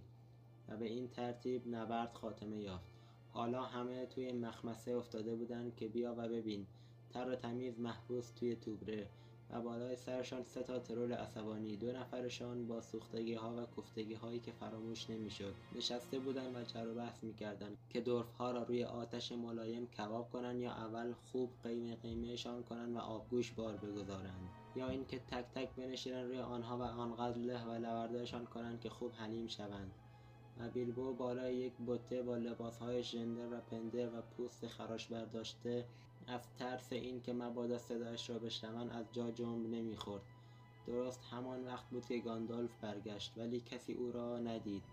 و 0.69 0.77
به 0.77 0.85
این 0.85 1.07
ترتیب 1.07 1.75
نبرد 1.75 2.13
خاتمه 2.13 2.57
یافت. 2.57 2.93
حالا 3.31 3.63
همه 3.63 4.05
توی 4.05 4.31
مخمسه 4.31 4.91
افتاده 4.91 5.35
بودند 5.35 5.75
که 5.75 5.87
بیا 5.87 6.15
و 6.17 6.27
ببین. 6.27 6.65
تر 7.09 7.29
و 7.29 7.35
تمیز 7.35 7.79
محبوس 7.79 8.29
توی 8.31 8.55
توبره 8.55 9.07
و 9.49 9.61
بالای 9.61 9.95
سرشان 9.95 10.43
سه 10.43 10.63
تا 10.63 10.79
ترول 10.79 11.13
عصبانی 11.13 11.77
دو 11.77 11.91
نفرشان 11.91 12.67
با 12.67 12.81
سوختگی 12.81 13.33
ها 13.33 13.55
و 13.57 13.65
کوفتگی 13.65 14.13
هایی 14.13 14.39
که 14.39 14.51
فراموش 14.51 15.09
نمی‌شد. 15.09 15.53
نشسته 15.75 16.19
بودند 16.19 16.75
و 16.75 16.79
و 16.79 16.95
بحث 16.95 17.23
می‌کردند 17.23 17.77
که 17.89 18.01
دورف 18.01 18.33
ها 18.33 18.51
را 18.51 18.63
روی 18.63 18.83
آتش 18.83 19.31
ملایم 19.31 19.87
کباب 19.87 20.29
کنند 20.29 20.61
یا 20.61 20.71
اول 20.71 21.13
خوب 21.13 21.49
قیمه 21.63 21.95
قیمهشان 21.95 22.63
کنند 22.63 22.95
و 22.95 22.99
آبگوش 22.99 23.51
بار 23.51 23.77
بگذارند. 23.77 24.62
یا 24.75 24.89
اینکه 24.89 25.19
تک 25.19 25.45
تک 25.55 25.75
بنشینند 25.75 26.27
روی 26.27 26.39
آنها 26.39 26.77
و 26.77 26.81
آنقدر 26.81 27.37
له 27.37 27.65
و 27.65 27.71
لوردهشان 27.71 28.45
کنند 28.45 28.79
که 28.79 28.89
خوب 28.89 29.11
حلیم 29.13 29.47
شوند. 29.47 29.91
و 30.59 30.69
بیلبو 30.69 31.13
بالای 31.13 31.55
یک 31.55 31.73
بته 31.87 32.21
با 32.21 32.37
لباسهای 32.37 33.03
ژندر 33.03 33.57
و 33.57 33.61
پنده 33.71 34.09
و 34.09 34.21
پوست 34.21 34.67
خراش 34.67 35.07
برداشته 35.07 35.85
از 36.27 36.53
ترس 36.59 36.93
اینکه 36.93 37.33
مبادا 37.33 37.77
صدایش 37.77 38.29
را 38.29 38.39
بشنوند 38.39 38.91
از 38.91 39.05
جا 39.11 39.31
جنب 39.31 39.67
نمی‌خورد. 39.67 40.21
درست 40.87 41.23
همان 41.31 41.65
وقت 41.65 41.89
بود 41.89 42.05
که 42.05 42.19
گاندالف 42.19 42.75
برگشت 42.81 43.33
ولی 43.37 43.59
کسی 43.59 43.93
او 43.93 44.11
را 44.11 44.37
ندید. 44.37 44.83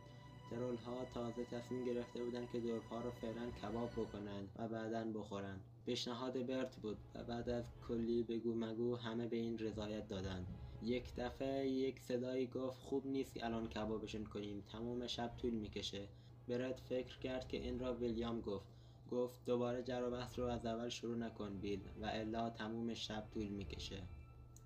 ترول 0.51 0.77
ها 0.77 1.05
تازه 1.14 1.45
تصمیم 1.45 1.85
گرفته 1.85 2.25
بودند 2.25 2.51
که 2.51 2.61
دورف 2.61 2.88
ها 2.88 3.01
را 3.01 3.11
فعلا 3.11 3.51
کباب 3.62 3.90
بکنند 3.90 4.49
و 4.59 4.69
بعدا 4.69 5.05
بخورند. 5.05 5.61
پیشنهاد 5.90 6.46
برت 6.46 6.76
بود 6.76 6.98
و 7.14 7.24
بعد 7.24 7.48
از 7.48 7.64
کلی 7.88 8.22
بگو 8.22 8.55
مگو 8.55 8.96
همه 8.96 9.26
به 9.26 9.37
این 9.37 9.59
رضایت 9.59 10.09
دادند 10.09 10.46
یک 10.83 11.14
دفعه 11.16 11.68
یک 11.68 12.00
صدایی 12.00 12.46
گفت 12.46 12.81
خوب 12.81 13.07
نیست 13.07 13.35
که 13.35 13.44
الان 13.44 13.68
کبابشون 13.68 14.24
کنیم 14.24 14.64
تمام 14.72 15.07
شب 15.07 15.37
طول 15.37 15.55
می‌کشه. 15.55 16.09
برت 16.48 16.81
فکر 16.81 17.18
کرد 17.18 17.48
که 17.48 17.57
این 17.57 17.79
را 17.79 17.94
ویلیام 17.94 18.40
گفت. 18.40 18.66
گفت 19.11 19.44
دوباره 19.46 19.83
جر 19.83 20.00
رو 20.37 20.44
از 20.44 20.66
اول 20.66 20.88
شروع 20.88 21.16
نکن 21.16 21.59
بیل 21.59 21.81
و 22.00 22.07
الا 22.07 22.50
تموم 22.50 22.94
شب 22.94 23.24
طول 23.35 23.46
می‌کشه. 23.46 24.03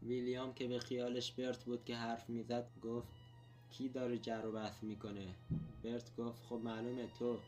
ویلیام 0.02 0.54
که 0.54 0.68
به 0.68 0.78
خیالش 0.78 1.32
برت 1.32 1.64
بود 1.64 1.84
که 1.84 1.96
حرف 1.96 2.30
می‌زد 2.30 2.70
گفت 2.82 3.08
کی 3.70 3.88
داره 3.88 4.18
جر 4.18 4.46
و 4.46 4.52
بحث 4.52 4.82
می‌کنه؟ 4.82 5.34
برت 5.84 6.16
گفت 6.16 6.42
خب 6.42 6.60
معلومه 6.64 7.08
تو. 7.18 7.38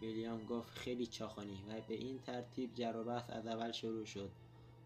ویلیام 0.00 0.44
گفت 0.44 0.78
خیلی 0.78 1.06
چاخانی 1.06 1.58
و 1.68 1.80
به 1.88 1.94
این 1.94 2.18
ترتیب 2.18 2.74
جر 2.74 2.96
و 2.96 3.04
بحث 3.04 3.30
از 3.30 3.46
اول 3.46 3.72
شروع 3.72 4.04
شد. 4.04 4.30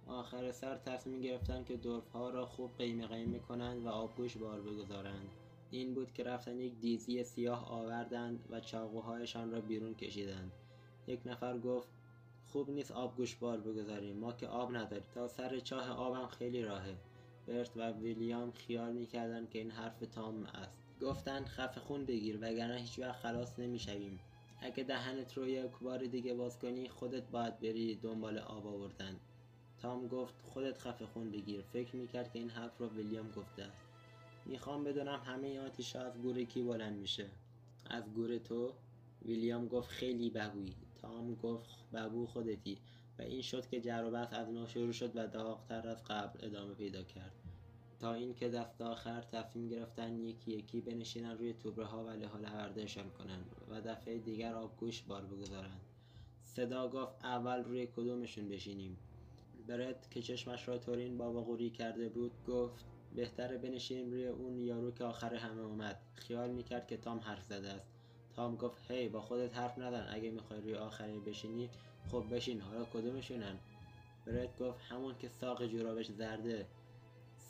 آخر 0.07 0.53
سر 0.53 0.77
تصمیم 0.77 1.21
گرفتن 1.21 1.65
که 1.65 1.77
دورف 1.77 2.09
ها 2.09 2.31
را 2.31 2.47
خوب 2.47 2.71
قیمه 2.79 3.07
قیمه 3.07 3.39
کنند 3.39 3.87
و 3.87 3.89
آبگوش 3.89 4.37
بار 4.37 4.61
بگذارند. 4.61 5.29
این 5.71 5.95
بود 5.95 6.13
که 6.13 6.25
رفتن 6.25 6.59
یک 6.59 6.81
دیزی 6.81 7.25
سیاه 7.25 7.71
آوردند 7.71 8.45
و 8.51 8.61
چاقوهایشان 8.61 9.51
را 9.51 9.61
بیرون 9.61 9.95
کشیدند. 9.95 10.53
یک 11.07 11.21
نفر 11.27 11.59
گفت 11.59 11.89
خوب 12.47 12.71
نیست 12.71 12.93
آبگوش 12.93 13.37
بار 13.37 13.61
بگذاریم 13.61 14.17
ما 14.17 14.33
که 14.33 14.49
آب 14.49 14.77
نداریم. 14.77 15.07
تا 15.15 15.29
سر 15.29 15.59
چاه 15.59 15.91
آبم 15.91 16.27
خیلی 16.27 16.63
راهه. 16.63 16.97
برت 17.47 17.77
و 17.77 17.91
ویلیام 17.91 18.51
خیال 18.53 18.93
می‌کردند 18.93 19.51
که 19.51 19.59
این 19.59 19.71
حرف 19.71 19.99
تام 19.99 20.43
است. 20.43 20.79
گفتند 21.01 21.47
خفه 21.47 21.81
خون 21.81 22.05
بگیر 22.05 22.39
وگرنه 22.41 22.77
هیچ 22.77 22.99
وقت 22.99 23.21
خلاص 23.21 23.59
نمی‌شویم. 23.59 24.19
اگه 24.61 24.85
دهنت 24.85 25.33
رو 25.37 25.49
یک 25.49 25.71
بار 25.81 26.07
دیگه 26.07 26.35
باز 26.35 26.59
کنی 26.59 26.89
خودت 26.89 27.31
باید 27.31 27.61
بری 27.61 27.95
دنبال 27.95 28.39
آب 28.39 28.67
آوردن. 28.67 29.17
تام 29.79 30.09
گفت 30.09 30.35
خودت 30.43 30.79
خفه 30.79 31.07
خون 31.07 31.31
بگیر. 31.31 31.63
فکر 31.63 31.97
می‌کرد 31.97 32.33
که 32.33 32.39
این 32.39 32.51
حرف 32.51 32.79
رو 32.79 32.89
ویلیام 32.89 33.31
گفته 33.31 33.63
است. 33.63 33.83
می‌خوام 34.47 34.85
بدونم 34.85 35.21
همه 35.25 35.61
آتیش 35.61 35.97
از 35.97 36.13
گور 36.23 36.45
کی 36.45 36.63
بلند 36.63 36.99
میشه؟ 36.99 37.27
از 37.87 38.13
گور 38.15 38.39
تو؟ 38.39 38.73
ویلیام 39.25 39.69
گفت 39.69 39.89
خیلی 39.89 40.31
بگویی. 40.31 40.75
تام 41.03 41.35
گفت 41.35 41.71
ببو 41.93 42.27
خودتی. 42.27 42.79
و 43.19 43.23
این 43.23 43.43
شد 43.43 43.69
که 43.69 43.81
جر 43.81 44.05
و 44.05 44.11
بحث 44.11 44.33
از 44.33 44.49
نو 44.49 44.67
شروع 44.67 44.93
شد 44.93 45.17
و 45.17 45.27
داغتر 45.27 45.89
از 45.89 46.05
قبل 46.05 46.47
ادامه 46.47 46.75
پیدا 46.75 47.03
کرد. 47.03 47.48
تا 48.01 48.15
اینکه 48.15 48.49
دست 48.49 48.83
آخر 48.83 49.21
تصمیم 49.21 49.69
گرفتن 49.69 50.19
یکی 50.19 50.53
یکی 50.53 50.81
بنشینن 50.81 51.39
روی 51.39 51.53
توبره 51.53 51.87
ها 51.87 52.05
و 52.05 52.11
له 52.11 52.49
هردهشان 52.49 53.11
کنند 53.11 53.51
و 53.71 53.81
دفعه 53.81 54.19
دیگر 54.19 54.55
آبگوش 54.55 55.03
بار 55.03 55.25
بگذارند 55.25 55.81
صدا 56.43 56.89
گفت 56.89 57.25
اول 57.25 57.65
روی 57.65 57.87
کدومشون 57.87 58.49
بشینیم. 58.49 58.99
برد 59.69 60.09
که 60.11 60.23
چشمش 60.23 60.69
را 60.69 60.79
تورین 60.79 61.19
بابا 61.19 61.43
غوری 61.43 61.71
کرده 61.71 62.09
بود 62.09 62.33
گفت 62.47 62.85
بهتره 63.15 63.59
بنشینیم 63.59 64.11
روی 64.11 64.27
اون 64.27 64.59
یارو 64.59 64.91
که 64.91 65.05
آخر 65.05 65.35
همه 65.35 65.61
اومد. 65.61 66.01
خیال 66.15 66.51
می‌کرد 66.51 66.87
که 66.87 66.97
تام 66.97 67.19
حرف 67.19 67.45
زده 67.45 67.69
است. 67.69 67.87
تام 68.37 68.57
گفت 68.57 68.91
هی 68.91 69.09
با 69.09 69.21
خودت 69.21 69.57
حرف 69.57 69.79
نزن. 69.79 70.07
اگه 70.11 70.31
می‌خوای 70.31 70.61
روی 70.61 70.75
آخری 70.75 71.19
بشینی 71.19 71.71
خب 72.11 72.25
بشین. 72.31 72.61
حالا 72.61 72.85
کدومشونن؟ 72.85 73.59
برد 74.27 74.59
گفت 74.59 74.81
همون 74.89 75.15
که 75.19 75.29
ساق 75.29 75.67
جورابش 75.67 76.11
زرده. 76.11 76.67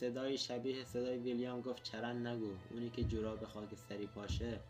صدای 0.00 0.38
شبیه 0.38 0.84
صدای 0.84 1.18
ویلیام 1.18 1.60
گفت 1.60 1.82
چرن 1.82 2.26
نگو 2.26 2.52
اونی 2.70 2.90
که 2.90 3.04
جوراب 3.04 3.44
خاکستری 3.44 4.06
پاشه. 4.06 4.60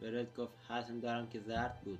برد 0.00 0.34
گفت 0.34 0.54
حتم 0.68 1.00
دارم 1.00 1.28
که 1.28 1.40
زرد 1.40 1.80
بود. 1.84 1.98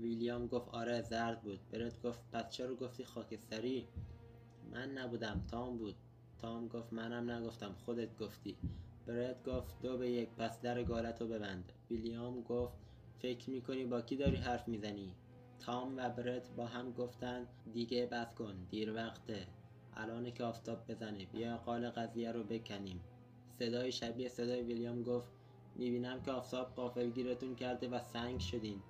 ویلیام 0.00 0.46
گفت 0.46 0.68
آره 0.68 1.02
زرد 1.02 1.42
بود. 1.42 1.60
برد 1.72 2.02
گفت 2.02 2.20
پس 2.32 2.50
چرا 2.50 2.74
گفتی 2.74 3.04
خاکستری؟ 3.04 3.86
من 4.72 4.90
نبودم 4.90 5.44
تام 5.50 5.78
بود. 5.78 5.94
تام 6.38 6.68
گفت 6.68 6.92
منم 6.92 7.30
نگفتم 7.30 7.74
خودت 7.84 8.18
گفتی. 8.18 8.56
برد 9.06 9.44
گفت 9.44 9.82
دو 9.82 9.98
به 9.98 10.10
یک 10.10 10.28
پس 10.28 10.60
در 10.60 10.82
گالتو 10.82 11.26
ببند. 11.28 11.72
ویلیام 11.90 12.42
گفت 12.42 12.74
فکر 13.18 13.50
می‌کنی 13.50 13.84
با 13.84 14.00
کی 14.00 14.16
داری 14.16 14.36
حرف 14.36 14.68
می‌زنی؟ 14.68 15.14
تام 15.58 15.96
و 15.96 16.10
برت 16.10 16.50
با 16.50 16.66
هم 16.66 16.92
گفتن 16.92 17.46
دیگه 17.72 18.06
بس 18.06 18.34
کن 18.34 18.66
دیر 18.70 18.94
وقته. 18.94 19.46
الان 19.96 20.30
که 20.30 20.44
آفتاب 20.44 20.86
بزنه. 20.88 21.24
بیا 21.24 21.56
قال 21.56 21.90
قضیه 21.90 22.32
رو 22.32 22.42
بکنیم. 22.42 23.00
صدای 23.58 23.92
شبیه 23.92 24.28
صدای 24.28 24.62
ویلیام 24.62 25.02
گفت 25.02 25.28
می‌بینم 25.76 26.22
که 26.22 26.32
آفتاب 26.32 26.74
قافلگیرتون 26.74 27.54
کرده 27.54 27.88
و 27.88 28.00
سنگ 28.00 28.40
شدین. 28.40 28.82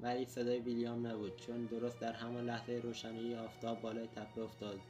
ولی 0.00 0.24
صدای 0.24 0.58
ویلیام 0.58 1.06
نبود 1.06 1.36
چون 1.36 1.64
درست 1.64 2.00
در 2.00 2.12
همان 2.12 2.44
لحظه 2.44 2.80
روشنایی 2.84 3.34
آفتاب 3.34 3.80
بالای 3.80 4.06
تپه 4.06 4.40
افتاد 4.40 4.80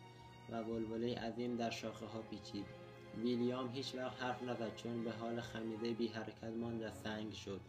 و 0.51 0.65
بلبله 0.65 1.19
عظیم 1.19 1.57
در 1.57 1.71
شاخه 1.71 2.07
ها 2.07 2.23
پیچید. 2.23 2.67
ویلیام 3.23 3.69
هیچ 3.69 3.95
وقت 3.95 4.23
حرف 4.23 4.43
نزد 4.43 4.75
چون 4.77 5.05
به 5.05 5.13
حال 5.13 5.41
خمیده 5.41 5.93
بی 5.93 6.09
حرکت 6.09 6.45
ماند 6.45 6.83
و 6.83 6.91
سنگ 6.91 7.33
شد 7.33 7.61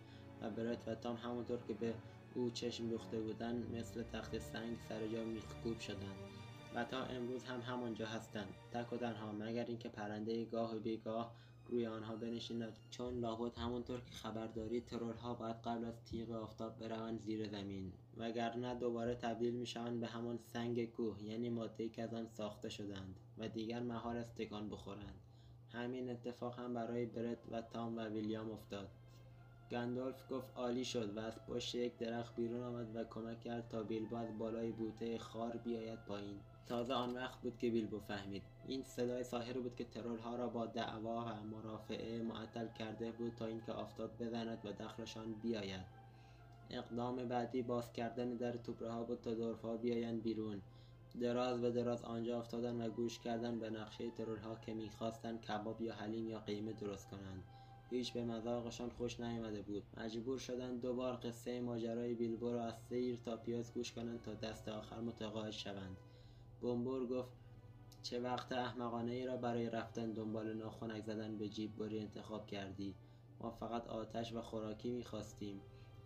و 0.42 0.50
برت 0.50 0.88
و 0.88 0.96
تام 0.96 1.16
همونطور 1.16 1.60
که 1.68 1.74
به 1.74 1.94
او 2.36 2.50
چشم 2.50 2.90
دوخته 2.90 3.20
بودند 3.20 3.76
مثل 3.76 4.04
تخت 4.04 4.38
سنگ 4.38 4.78
سر 4.90 5.08
جا 5.08 5.24
میخکوب 5.24 5.80
شدند. 5.80 6.39
و 6.76 6.84
تا 6.84 7.04
امروز 7.04 7.44
هم 7.44 7.62
همانجا 7.62 8.06
هستند. 8.06 8.54
تک 8.72 8.94
و 8.94 8.98
تنها 8.98 9.32
مگر 9.32 9.66
اینکه 9.66 9.90
پرنده 9.90 10.46
گاه 10.46 10.76
و 10.76 10.80
بیگاه 10.80 11.36
روی 11.70 11.86
آنها 11.88 12.16
بنشیند 12.16 12.78
چون 12.90 13.20
لابد 13.20 13.58
همانطور 13.58 14.00
که 14.00 14.12
خبر 14.12 14.48
دارید 14.48 14.86
ترولها 14.86 15.34
باید 15.34 15.56
قبل 15.56 15.86
از 15.86 16.04
تیغ 16.04 16.32
آفتاب 16.32 16.80
بروند 16.80 17.22
زیر 17.22 17.48
زمین. 17.48 17.94
وگرنه 18.18 18.76
دوباره 18.76 19.16
تبدیل 19.16 19.54
می‌شوند 19.54 20.00
به 20.00 20.08
همان 20.08 20.40
سنگ 20.54 20.86
کوه 20.86 21.24
یعنی 21.24 21.50
مادهای 21.50 21.90
که 21.90 22.04
از 22.04 22.14
آن 22.14 22.28
ساخته 22.28 22.70
شدند 22.70 23.16
و 23.38 23.48
دیگر 23.48 23.80
محال 23.80 24.18
است 24.18 24.36
تکان 24.36 24.70
بخورند 24.70 25.20
همین 25.74 26.10
اتفاق 26.10 26.60
هم 26.60 26.74
برای 26.74 27.06
برت 27.06 27.38
و 27.52 27.62
تام 27.62 27.98
و 27.98 28.02
ویلیام 28.02 28.52
افتاد. 28.52 28.90
گندالف 29.72 30.32
گفت 30.32 30.58
عالی 30.58 30.86
شد 30.86 31.18
و 31.18 31.20
از 31.20 31.46
پشت 31.48 31.76
یک 31.76 31.98
درخت 31.98 32.36
بیرون 32.36 32.64
آمد 32.64 32.96
و 32.96 33.04
کمک 33.04 33.40
کرد 33.40 33.70
تا 33.70 33.84
بیلبو 33.84 34.16
از 34.16 34.38
بالای 34.38 34.72
بوته 34.72 35.18
خار 35.18 35.58
بیاید 35.58 36.00
پایین. 36.06 36.40
تازه 36.70 36.94
آن 36.94 37.14
وقت 37.14 37.42
بود 37.42 37.58
که 37.58 37.70
بیلبو 37.70 38.00
فهمید. 38.00 38.44
این 38.68 38.84
صدای 38.84 39.24
ساحری 39.24 39.60
بود 39.60 39.76
که 39.76 39.84
ترولها 39.84 40.36
را 40.36 40.48
با 40.48 40.66
دعوا 40.66 41.26
و 41.26 41.44
مرافعه 41.44 42.22
معطل 42.22 42.68
کرده 42.68 43.12
بود 43.12 43.36
تا 43.36 43.46
اینکه 43.46 43.72
آفتاب 43.72 44.24
بزند 44.24 44.58
و 44.66 44.72
دخلشان 44.72 45.34
بیاید. 45.34 45.86
اقدام 46.70 47.16
بعدی 47.16 47.62
باز 47.62 47.94
کردن 47.94 48.30
در 48.30 48.52
توپره 48.52 49.04
بود 49.04 49.22
تا 49.22 49.34
دورفها 49.34 49.78
بیایند 49.78 50.24
بیرون. 50.24 50.62
دراز 51.22 51.64
و 51.64 51.72
دراز 51.72 52.04
آنجا 52.04 52.40
افتادن 52.40 52.82
و 52.82 52.90
گوش 52.90 53.20
کردن 53.20 53.60
به 53.60 53.70
نقشه 53.70 54.12
ترولها 54.12 54.56
که 54.56 54.74
می‌خواستند 54.74 55.42
کباب 55.42 55.82
یا 55.82 55.94
حلیم 55.94 56.28
یا 56.28 56.40
قیمه 56.40 56.74
درست 56.74 57.10
کنند. 57.10 57.44
هیچ 57.90 58.14
به 58.14 58.26
مذاقشان 58.26 58.90
خوش 58.90 59.20
نیامده 59.20 59.62
بود. 59.62 59.84
مجبور 59.98 60.38
شدند 60.38 60.82
دوبار 60.82 61.16
قصه 61.16 61.62
ماجرای 61.62 62.14
بیلبو 62.14 62.54
را 62.54 62.64
از 62.64 62.74
سیر 62.90 63.18
تا 63.18 63.38
پیاز 63.38 63.74
گوش 63.74 63.94
کنند 63.94 64.22
تا 64.22 64.34
دست 64.34 64.70
آخر 64.70 65.00
متقاعد 65.00 65.52
شوند. 65.52 65.98
بومبور 66.62 67.08
گفت 67.08 67.32
چه 68.02 68.20
وقت 68.20 68.52
احمقانه 68.52 69.12
ای 69.12 69.26
را 69.26 69.38
برای 69.38 69.70
رفتن 69.70 70.12
دنبال 70.12 70.54
ناخنک 70.54 71.04
زدن 71.04 71.38
به 71.38 71.50
جیب 71.50 71.78
بری 71.78 72.00
انتخاب 72.00 72.48
کردی؟ 72.48 72.96
ما 73.42 73.52
فقط 73.52 73.88
آتش 73.88 74.34
و 74.34 74.42
خوراکی 74.42 74.92
می‌خواستیم. 74.92 75.62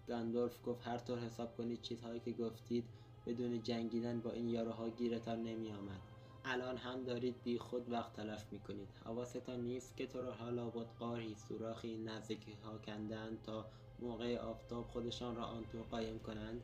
گاندولف 0.08 0.60
گفت 0.66 0.88
هر 0.88 0.98
طور 0.98 1.20
حساب 1.20 1.58
کنید 1.58 1.82
چیزهایی 1.82 2.20
که 2.20 2.32
گفتید 2.32 2.86
بدون 3.26 3.64
جنگیدن 3.64 4.20
با 4.20 4.32
این 4.32 4.50
یاروها 4.50 4.90
گیرتان 4.90 5.44
نمی 5.44 5.72
آمد. 5.72 6.02
الان 6.46 6.78
هم 6.78 7.04
دارید 7.04 7.44
بی 7.44 7.60
خود 7.60 7.92
وقت 7.92 8.14
تلف 8.14 8.54
می 8.54 8.60
کنید 8.60 8.90
حواستان 9.06 9.62
نیست 9.62 9.98
که 9.98 10.08
تو 10.08 10.22
را 10.22 10.34
حالا 10.34 10.70
بود 10.70 10.88
قاری 11.00 11.36
سوراخی 11.36 11.98
نزدیکی 11.98 12.54
ها 12.54 12.78
کندند 12.78 13.42
تا 13.42 13.66
موقع 14.00 14.38
آفتاب 14.38 14.88
خودشان 14.88 15.36
را 15.36 15.44
آن 15.44 15.64
تو 15.72 15.84
قایم 15.84 16.20
کنند؟ 16.20 16.62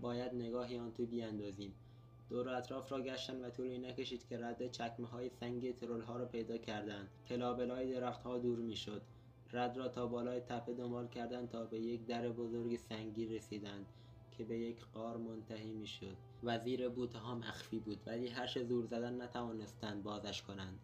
باید 0.00 0.34
نگاهی 0.34 0.78
آن 0.78 0.92
تو 0.92 1.06
بیاندازیم. 1.06 1.74
دور 2.32 2.48
اطراف 2.48 2.92
را 2.92 3.02
گشتن 3.02 3.44
و 3.44 3.50
طولی 3.50 3.78
نکشید 3.78 4.26
که 4.26 4.38
رد 4.38 4.70
چکمه 4.70 5.08
های 5.08 5.28
سنگی 5.28 5.72
ترول 5.72 6.00
ها 6.00 6.16
را 6.16 6.24
پیدا 6.24 6.58
کردند 6.58 7.08
که 7.26 7.36
لابلای 7.36 7.92
درخت 7.92 8.22
ها 8.22 8.38
دور 8.38 8.58
می 8.58 8.76
شد. 8.76 9.02
رد 9.52 9.76
را 9.76 9.88
تا 9.88 10.06
بالای 10.06 10.40
تپه 10.40 10.74
دنبال 10.74 11.08
کردند 11.08 11.48
تا 11.48 11.64
به 11.64 11.80
یک 11.80 12.06
در 12.06 12.28
بزرگ 12.28 12.76
سنگی 12.76 13.26
رسیدند 13.26 13.86
که 14.30 14.44
به 14.44 14.58
یک 14.58 14.84
قار 14.94 15.16
منتهی 15.16 15.72
می 15.72 15.86
شد. 15.86 16.16
وزیر 16.42 16.88
بوته 16.88 17.18
ها 17.18 17.34
مخفی 17.34 17.78
بود 17.78 18.00
ولی 18.06 18.28
هرچه 18.28 18.64
زور 18.64 18.84
زدن 18.84 19.22
نتوانستند 19.22 20.02
بازش 20.02 20.42
کنند 20.42 20.78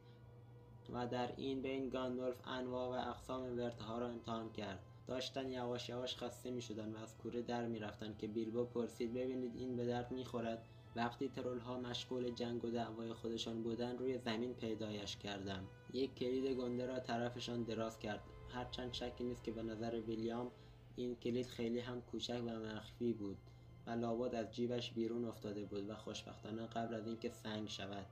و 0.92 1.06
در 1.06 1.32
این 1.37 1.62
بین 1.62 1.88
گاندولف 1.88 2.48
انواع 2.48 2.88
و 2.88 3.11
اقسام 3.11 3.58
ورته 3.58 3.84
ها 3.84 3.98
را 3.98 4.08
امتحان 4.08 4.52
کرد 4.52 4.78
داشتن 5.06 5.50
یواش 5.50 5.88
یواش 5.88 6.16
خسته 6.16 6.50
می 6.50 6.62
شدن 6.62 6.92
و 6.92 6.98
از 6.98 7.16
کوره 7.18 7.42
در 7.42 7.66
می 7.66 7.78
رفتن 7.78 8.14
که 8.18 8.26
بیلبو 8.26 8.64
پرسید 8.64 9.14
ببینید 9.14 9.56
این 9.56 9.76
به 9.76 9.87
درد 9.87 10.12
می 10.12 10.24
خورد 10.24 10.64
وقتی 10.98 11.30
ها 11.66 11.78
مشغول 11.78 12.30
جنگ 12.30 12.64
و 12.64 12.70
دعوای 12.70 13.12
خودشان 13.12 13.62
بودن 13.62 13.98
روی 13.98 14.18
زمین 14.18 14.54
پیدایش 14.54 15.16
کردم. 15.16 15.64
یک 15.92 16.14
کلید 16.14 16.56
گنده 16.56 16.87
را 16.87 17.00
طرفشان 17.00 17.62
دراز 17.62 17.98
کرد. 17.98 18.20
هرچند 18.48 18.92
شکی 18.92 19.24
نیست 19.24 19.44
که 19.44 19.52
به 19.52 19.62
نظر 19.62 20.00
ویلیام 20.00 20.50
این 20.96 21.16
کلید 21.16 21.46
خیلی 21.46 21.80
هم 21.80 22.00
کوچک 22.00 22.42
و 22.46 22.50
مخفی 22.50 23.12
بود 23.12 23.37
و 23.87 23.90
لابد 23.90 24.34
از 24.34 24.50
جیبش 24.50 24.92
بیرون 24.92 25.24
افتاده 25.24 25.64
بود 25.64 25.90
و 25.90 25.94
خوشبختانه 25.94 26.66
قبل 26.66 26.94
از 26.94 27.06
اینکه 27.06 27.28
سنگ 27.28 27.68
شود. 27.68 28.06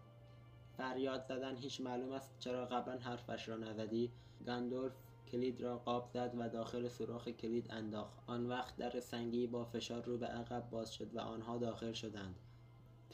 فریاد 0.77 1.25
زدن 1.25 1.57
هیچ 1.57 1.81
معلوم 1.81 2.13
است 2.13 2.35
چرا 2.39 2.67
قبلا 2.67 2.99
حرفش 2.99 3.49
را 3.49 3.57
نزدی. 3.57 4.13
گاندولف 4.47 4.93
کلید 5.33 5.61
را 5.61 5.79
قاب 5.79 6.09
زد 6.09 6.35
و 6.39 6.49
داخل 6.49 6.89
سوراخ 6.89 7.29
کلید 7.29 7.67
انداخت. 7.71 8.19
آن 8.27 8.47
وقت 8.47 8.77
در 8.77 9.01
سنگی 9.01 9.47
با 9.47 9.65
فشار 9.65 10.05
رو 10.05 10.19
به 10.19 10.27
عقب 10.27 10.71
باز 10.71 10.95
شد 10.95 11.15
و 11.15 11.21
آنها 11.21 11.59
داخل 11.59 11.93
شدند. 11.93 12.37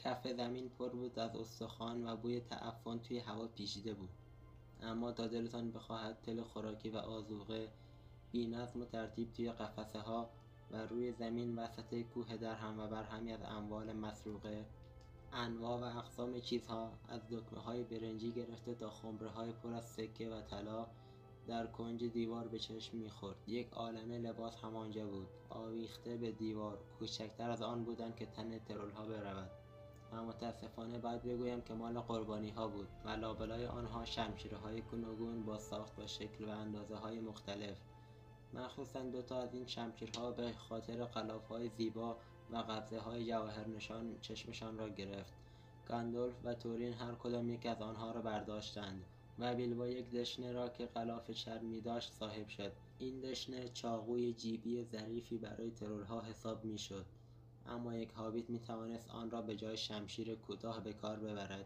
کف 0.03 0.27
زمین 0.27 0.69
پر 0.69 0.89
بود 0.89 1.19
از 1.19 1.35
استخوان 1.35 2.07
و 2.07 2.15
بوی 2.15 2.39
تعفن 2.39 2.99
توی 2.99 3.19
هوا 3.19 3.47
پیچیده 3.47 3.93
بود. 3.93 4.09
اما 4.81 5.11
تا 5.11 5.27
دلتان 5.27 5.71
بخواهد 5.71 6.17
تل 6.21 6.41
خوراکی 6.41 6.89
و 6.89 6.97
آذوقه 6.97 7.71
بینظم 8.31 8.81
و 8.81 8.85
ترتیب 8.85 9.33
توی 9.33 9.51
قفسه 9.51 9.99
ها 9.99 10.29
و 10.71 10.85
روی 10.85 11.11
زمین 11.11 11.59
وسط 11.59 12.01
کوه 12.01 12.37
درهم 12.37 12.79
و 12.79 12.87
برهمی 12.87 13.33
از 13.33 13.41
اموال 13.41 13.93
مسروقه 13.93 14.65
انواع 15.33 15.79
و 15.79 15.97
اقسام 15.97 16.39
چیزها 16.39 16.91
از 17.09 17.21
دکمه 17.29 17.59
های 17.59 17.83
برنجی 17.83 18.31
گرفته 18.31 18.75
تا 18.75 18.89
خمره 18.89 19.29
های 19.29 19.51
پر 19.51 19.73
از 19.73 19.85
سکه 19.85 20.29
و 20.29 20.41
طلا 20.41 20.87
در 21.47 21.67
کنج 21.67 22.03
دیوار 22.03 22.47
به 22.47 22.59
چشم 22.59 22.97
می‌خورد. 22.97 23.35
یک 23.47 23.73
عالمه 23.73 24.19
لباس 24.19 24.55
همانجا 24.55 25.07
بود. 25.07 25.27
آویخته 25.49 26.17
به 26.17 26.31
دیوار 26.31 26.79
کوچکتر 26.99 27.49
از 27.49 27.61
آن 27.61 27.83
بودند 27.83 28.15
که 28.15 28.25
تن 28.25 28.59
ترولها 28.59 29.05
برود. 29.05 29.62
و 30.13 30.23
متاسفانه 30.23 30.99
باید 30.99 31.23
بگویم 31.23 31.61
که 31.61 31.73
مال 31.73 31.99
قربانی 31.99 32.49
ها 32.49 32.67
بود 32.67 32.87
و 33.05 33.09
لابلای 33.09 33.65
آنها 33.65 34.05
شمشیره 34.05 34.57
های 34.57 34.81
گوناگون 34.81 35.43
با 35.43 35.57
ساخت 35.57 35.99
و 35.99 36.07
شکل 36.07 36.45
و 36.45 36.49
اندازه 36.49 36.95
های 36.95 37.19
مختلف. 37.19 37.77
مخصوصا 38.53 38.99
دو 38.99 39.21
تا 39.21 39.41
از 39.41 39.53
این 39.53 39.65
شمشیرها 39.65 40.31
به 40.31 40.51
خاطر 40.51 41.05
قلاف 41.05 41.47
های 41.47 41.69
زیبا 41.69 42.17
و 42.51 42.57
قبضه 42.57 42.99
های 42.99 43.25
جواهر 43.25 43.67
نشان 43.67 44.19
چشمشان 44.21 44.77
را 44.77 44.89
گرفت. 44.89 45.33
گاندولف 45.87 46.35
و 46.43 46.53
تورین 46.53 46.93
هر 46.93 47.15
کدام 47.15 47.49
یک 47.49 47.65
از 47.65 47.81
آنها 47.81 48.11
را 48.11 48.21
برداشتند 48.21 49.05
و 49.39 49.55
بیلبو 49.55 49.85
یک 49.85 50.11
دشنه 50.11 50.51
را 50.51 50.69
که 50.69 50.85
غلاف 50.85 51.31
چرمی 51.31 51.81
داشت 51.81 52.13
صاحب 52.13 52.47
شد. 52.47 52.71
این 52.99 53.19
دشنه 53.19 53.69
چاقوی 53.69 54.33
جیبی 54.33 54.83
ظریفی 54.83 55.37
برای 55.37 55.71
ترورها 55.71 56.21
حساب 56.21 56.65
می‌شد. 56.65 57.05
اما 57.67 57.95
یک 57.95 58.09
هابیت 58.09 58.49
می 58.49 58.59
توانست 58.59 59.09
آن 59.09 59.31
را 59.31 59.41
به 59.41 59.55
جای 59.55 59.77
شمشیر 59.77 60.35
کوتاه 60.35 60.83
به 60.83 60.93
کار 60.93 61.19
ببرد. 61.19 61.65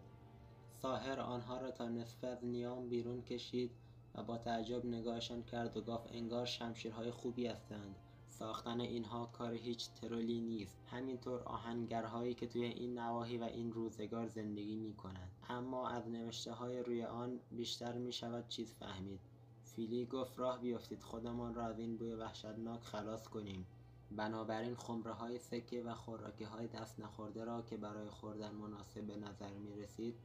ساهر 0.82 1.20
آنها 1.20 1.58
را 1.58 1.72
تا 1.72 1.90
نصف 1.90 2.24
از 2.24 2.46
نیام 2.46 2.90
بیرون 2.90 3.22
کشید 3.22 3.72
و 4.16 4.24
با 4.24 4.38
تعجب 4.38 4.86
نگاهشان 4.86 5.44
کرد 5.44 5.78
و 5.78 5.82
گفت 5.82 6.08
انگار 6.12 6.46
شمشیرهای 6.46 7.12
خوبی 7.12 7.48
هستند. 7.48 7.96
ساختن 8.28 8.80
اینها 8.82 9.26
کار 9.26 9.54
هیچ 9.54 9.90
ترولی 9.90 10.42
نیست. 10.42 10.78
همینطور 10.92 11.44
آهنگرهایی 11.44 12.34
که 12.34 12.48
توی 12.48 12.64
این 12.64 13.00
نواحی 13.00 13.38
و 13.38 13.44
این 13.44 13.72
روزگار 13.72 14.28
زندگی 14.28 14.76
می 14.76 14.94
کنند 14.94 15.32
اما 15.50 15.90
از 15.90 16.08
نوشته 16.08 16.52
های 16.54 16.84
روی 16.84 17.04
آن 17.04 17.40
بیشتر 17.52 17.98
می 17.98 18.12
شود 18.12 18.48
چیز 18.48 18.74
فهمید. 18.74 19.20
فیلی 19.64 20.06
گفت 20.06 20.40
راه 20.40 20.60
بیفتید 20.60 21.04
خودمان 21.04 21.54
را 21.54 21.66
از 21.66 21.80
این 21.80 21.98
بوی 21.98 22.14
وحشتناک 22.14 22.84
خلاص 22.84 23.28
کنیم. 23.28 23.66
بنابراین 24.12 24.76
خمره 24.76 25.14
های 25.14 25.40
سکه 25.40 25.84
و 25.84 25.96
خوراکی 25.96 26.44
های 26.44 26.68
دست 26.68 27.00
نخورده 27.00 27.44
را 27.44 27.62
که 27.62 27.78
برای 27.78 28.10
خوردن 28.10 28.52
مناسب 28.52 29.02
به 29.02 29.16
نظر 29.16 29.54
می 29.54 29.76
رسید 29.76 30.16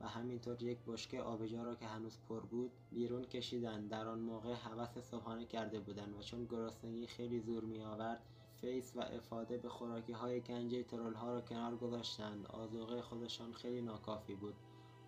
و 0.00 0.08
همینطور 0.08 0.62
یک 0.62 0.78
بشکه 0.86 1.22
آبجو 1.22 1.64
را 1.64 1.74
که 1.74 1.86
هنوز 1.86 2.18
پر 2.28 2.40
بود 2.40 2.70
بیرون 2.92 3.24
کشیدند. 3.24 3.90
در 3.90 4.08
آن 4.08 4.18
موقع 4.18 4.52
هوس 4.52 4.98
صبحانه 4.98 5.46
کرده 5.46 5.80
بودند 5.80 6.14
و 6.18 6.22
چون 6.22 6.44
گرسنگی 6.44 7.06
خیلی 7.06 7.40
زور 7.40 7.64
می 7.64 7.82
آورد 7.82 8.20
فیس 8.60 8.92
و 8.96 9.00
افاده 9.00 9.58
به 9.58 9.68
خوراکی 9.68 10.12
های 10.12 10.40
گنجه 10.40 10.82
ترول 10.82 11.14
ها 11.14 11.32
را 11.32 11.40
کنار 11.40 11.76
گذاشتند. 11.76 12.46
آذوقه 12.46 13.02
خودشان 13.02 13.52
خیلی 13.52 13.82
ناکافی 13.82 14.34
بود. 14.34 14.54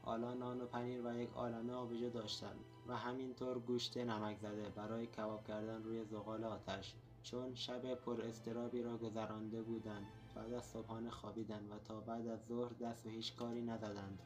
حالا 0.03 0.35
نان 0.35 0.61
و 0.61 0.67
پنیر 0.67 1.07
و 1.07 1.21
یک 1.21 1.31
عالمه 1.35 1.73
آبجو 1.73 2.11
داشتند 2.11 2.65
و 2.87 2.97
همینطور 2.97 3.59
گوشت 3.59 3.97
نمک 3.97 4.39
زده 4.39 4.69
برای 4.69 5.07
کباب 5.07 5.45
کردن 5.45 5.83
روی 5.83 6.05
زغال 6.05 6.45
آتش. 6.45 6.95
چون 7.23 7.55
شب 7.55 7.95
پر 7.95 8.21
استرابی 8.21 8.83
را 8.83 8.99
گذرانده 8.99 9.63
بودند 9.63 10.07
بعد 10.35 10.53
از 10.53 10.65
صبحانه 10.65 11.11
خوابیدند 11.11 11.71
و 11.71 11.79
تا 11.79 12.01
بعد 12.01 12.27
از 12.27 12.47
ظهر 12.47 12.73
دست 12.73 13.05
به 13.05 13.11
هیچ 13.11 13.37
کاری 13.37 13.63
نزدند 13.63 14.19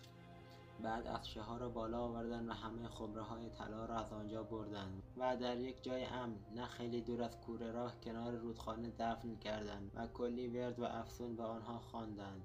بعد 0.82 1.07
افشه 1.07 1.42
ها 1.42 1.57
را 1.57 1.68
بالا 1.68 2.01
آوردند 2.01 2.49
و 2.49 2.53
همه 2.53 2.88
خمره 2.88 3.22
های 3.22 3.51
طلا 3.51 3.84
را 3.84 3.94
از 3.94 4.12
آنجا 4.12 4.42
بردند 4.42 5.03
و 5.16 5.36
در 5.36 5.61
یک 5.61 5.82
جای 5.82 6.05
امن 6.05 6.36
نه 6.55 6.66
خیلی 6.66 7.01
دور 7.01 7.22
از 7.22 7.40
کوره 7.40 7.72
راه 7.72 8.01
کنار 8.01 8.32
رودخانه 8.32 8.92
دفن 8.99 9.36
کردند 9.36 9.92
و 9.94 10.07
کلی 10.07 10.49
ورد 10.49 10.78
و 10.78 10.84
افسون 10.84 11.36
به 11.36 11.42
آنها 11.42 11.78
خواندند. 11.78 12.42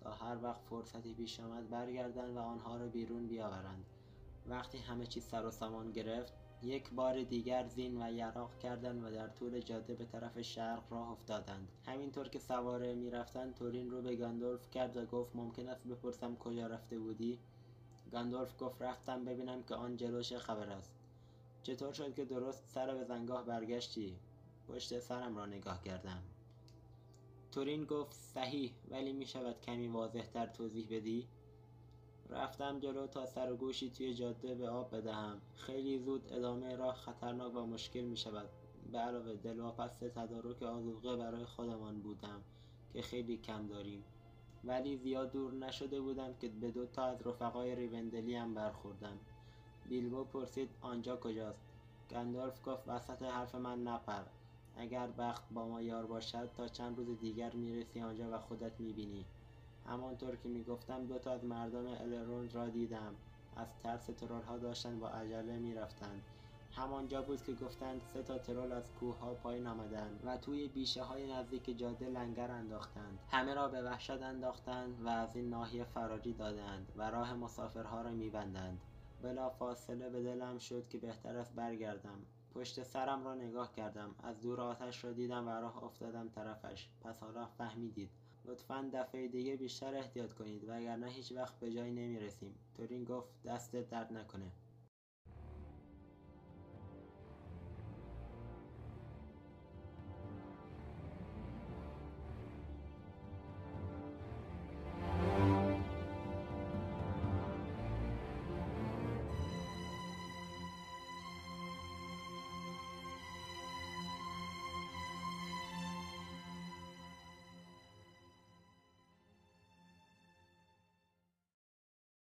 تا 0.00 0.12
هر 0.12 0.38
وقت 0.42 0.60
فرصتی 0.60 1.14
پیش 1.14 1.40
آمد 1.40 1.70
برگردند 1.70 2.36
و 2.36 2.40
آنها 2.40 2.76
را 2.76 2.88
بیرون 2.88 3.26
بیاورند. 3.26 3.84
وقتی 4.46 4.78
همه 4.78 5.06
چیز 5.06 5.24
سر 5.24 5.46
و 5.46 5.50
سامان 5.50 5.92
گرفت 5.92 6.32
یک 6.62 6.90
بار 6.90 7.22
دیگر 7.22 7.66
زین 7.66 8.02
و 8.02 8.12
یراق 8.12 8.58
کردند 8.58 9.04
و 9.04 9.10
در 9.10 9.28
طول 9.28 9.60
جاده 9.60 9.94
به 9.94 10.04
طرف 10.04 10.40
شرق 10.40 10.82
راه 10.92 11.10
افتادند. 11.10 11.68
همینطور 11.86 12.28
که 12.28 12.38
سواره 12.38 12.94
می‌رفتند 12.94 13.54
تورین 13.54 13.90
رو 13.90 14.02
به 14.02 14.16
گاندولف 14.16 14.70
کرد 14.70 14.96
و 14.96 15.06
گفت 15.06 15.36
ممکن 15.36 15.68
است 15.68 15.86
بپرسم 15.86 16.36
کجا 16.36 16.66
رفته 16.66 16.98
بودی؟ 16.98 17.38
گاندولف 18.12 18.54
گفت 18.58 18.82
رفتم 18.82 19.24
ببینم 19.24 19.62
که 19.62 19.74
آن 19.74 19.96
جلوش 19.96 20.32
خبر 20.32 20.68
است. 20.68 20.94
چطور 21.62 21.92
شد 21.92 22.14
که 22.14 22.24
درست 22.24 22.68
سر 22.68 22.94
به 22.94 23.04
زنگاه 23.04 23.44
برگشتی؟ 23.44 24.16
پشت 24.68 24.98
سرم 24.98 25.36
را 25.36 25.46
نگاه 25.46 25.82
کردم. 25.82 26.22
تورین 27.52 27.84
گفت 27.84 28.12
صحیح 28.12 28.72
ولی 28.88 29.12
می 29.12 29.26
شود 29.26 29.60
کمی 29.60 29.88
واضح 29.88 30.26
تر 30.26 30.46
توضیح 30.46 30.86
بدی؟ 30.90 31.28
رفتم 32.30 32.78
جلو 32.78 33.06
تا 33.06 33.26
سر 33.26 33.52
و 33.52 33.56
گوشی 33.56 33.90
توی 33.90 34.14
جاده 34.14 34.54
به 34.54 34.68
آب 34.68 34.96
بدهم. 34.96 35.40
خیلی 35.56 35.98
زود 35.98 36.32
ادامه 36.32 36.76
راه 36.76 36.94
خطرناک 36.94 37.54
و 37.54 37.66
مشکل 37.66 38.00
می 38.00 38.16
شود. 38.16 38.48
به 38.92 38.98
علاوه 38.98 39.34
دلواپس 39.34 39.98
تدارک 39.98 40.62
آذوقه 40.62 41.16
برای 41.16 41.44
خودمان 41.44 42.00
بودم 42.00 42.42
که 42.92 43.02
خیلی 43.02 43.36
کم 43.36 43.66
داریم. 43.66 44.04
ولی 44.64 44.96
زیاد 44.96 45.32
دور 45.32 45.52
نشده 45.52 46.00
بودم 46.00 46.34
که 46.40 46.48
به 46.48 46.70
دو 46.70 46.86
تا 46.86 47.04
از 47.04 47.26
رفقای 47.26 47.74
ریوندلی 47.74 48.34
هم 48.34 48.54
برخوردم. 48.54 49.18
بیلبو 49.88 50.24
پرسید 50.24 50.70
آنجا 50.80 51.16
کجاست؟ 51.16 51.60
گندالف 52.10 52.68
گفت 52.68 52.88
وسط 52.88 53.22
حرف 53.22 53.54
من 53.54 53.82
نپر. 53.82 54.22
اگر 54.76 55.06
بخت 55.06 55.42
با 55.50 55.68
ما 55.68 55.82
یار 55.82 56.06
باشد 56.06 56.50
تا 56.56 56.68
چند 56.68 56.96
روز 56.96 57.18
دیگر 57.20 57.54
می‌رسی 57.54 58.00
آنجا 58.00 58.30
و 58.32 58.38
خودت 58.38 58.80
می‌بینی. 58.80 59.24
همانطور 59.86 60.36
که 60.36 60.48
می‌گفتم 60.48 61.06
دو 61.06 61.18
تا 61.18 61.30
از 61.32 61.44
مردم 61.44 61.86
الروند 61.86 62.54
را 62.54 62.68
دیدم. 62.68 63.14
از 63.56 63.68
ترس 63.82 64.06
ترولها 64.06 64.58
داشتند 64.58 65.00
با 65.00 65.08
عجله 65.08 65.58
می‌رفتند 65.58 66.22
همانجا 66.72 67.22
بود 67.22 67.44
که 67.44 67.52
گفتند 67.54 68.00
سه 68.14 68.22
تا 68.22 68.38
ترول 68.38 68.72
از 68.72 68.84
کوه 69.00 69.18
ها 69.18 69.34
پایین 69.34 69.66
آمدند 69.66 70.20
و 70.24 70.36
توی 70.36 70.68
بیشه 70.68 71.02
های 71.02 71.32
نزدیک 71.32 71.78
جاده 71.78 72.08
لنگر 72.08 72.50
انداختند. 72.50 73.18
همه 73.30 73.54
را 73.54 73.68
به 73.68 73.82
وحشت 73.82 74.22
انداختند 74.22 75.02
و 75.04 75.08
از 75.08 75.36
این 75.36 75.48
ناحیه 75.48 75.84
فراری 75.84 76.32
دادند 76.32 76.92
و 76.96 77.10
راه 77.10 77.34
مسافرها 77.34 78.02
را 78.02 78.10
میبندند. 78.10 78.80
بلا 79.22 79.50
فاصله 79.50 80.08
به 80.08 80.22
دلم 80.22 80.58
شد 80.58 80.88
که 80.88 80.98
بهتر 80.98 81.36
است 81.36 81.54
برگردم. 81.54 82.18
پشت 82.54 82.82
سرم 82.82 83.24
را 83.24 83.34
نگاه 83.34 83.72
کردم. 83.72 84.14
از 84.22 84.40
دور 84.40 84.60
آتش 84.60 85.04
را 85.04 85.12
دیدم 85.12 85.48
و 85.48 85.50
راه 85.50 85.84
افتادم 85.84 86.28
طرفش. 86.28 86.88
پس 87.00 87.20
حالا 87.20 87.46
فهمیدید. 87.46 88.10
لطفا 88.44 88.90
دفعه 88.94 89.28
دیگه 89.28 89.56
بیشتر 89.56 89.94
احتیاط 89.94 90.32
کنید 90.32 90.64
وگرنه 90.64 91.08
هیچ 91.08 91.32
وقت 91.32 91.60
به 91.60 91.70
جایی 91.70 91.92
نمی‌رسیم. 91.92 92.54
تورین 92.74 93.04
گفت 93.04 93.28
دستت 93.44 93.88
درد 93.90 94.12
نکنه. 94.12 94.52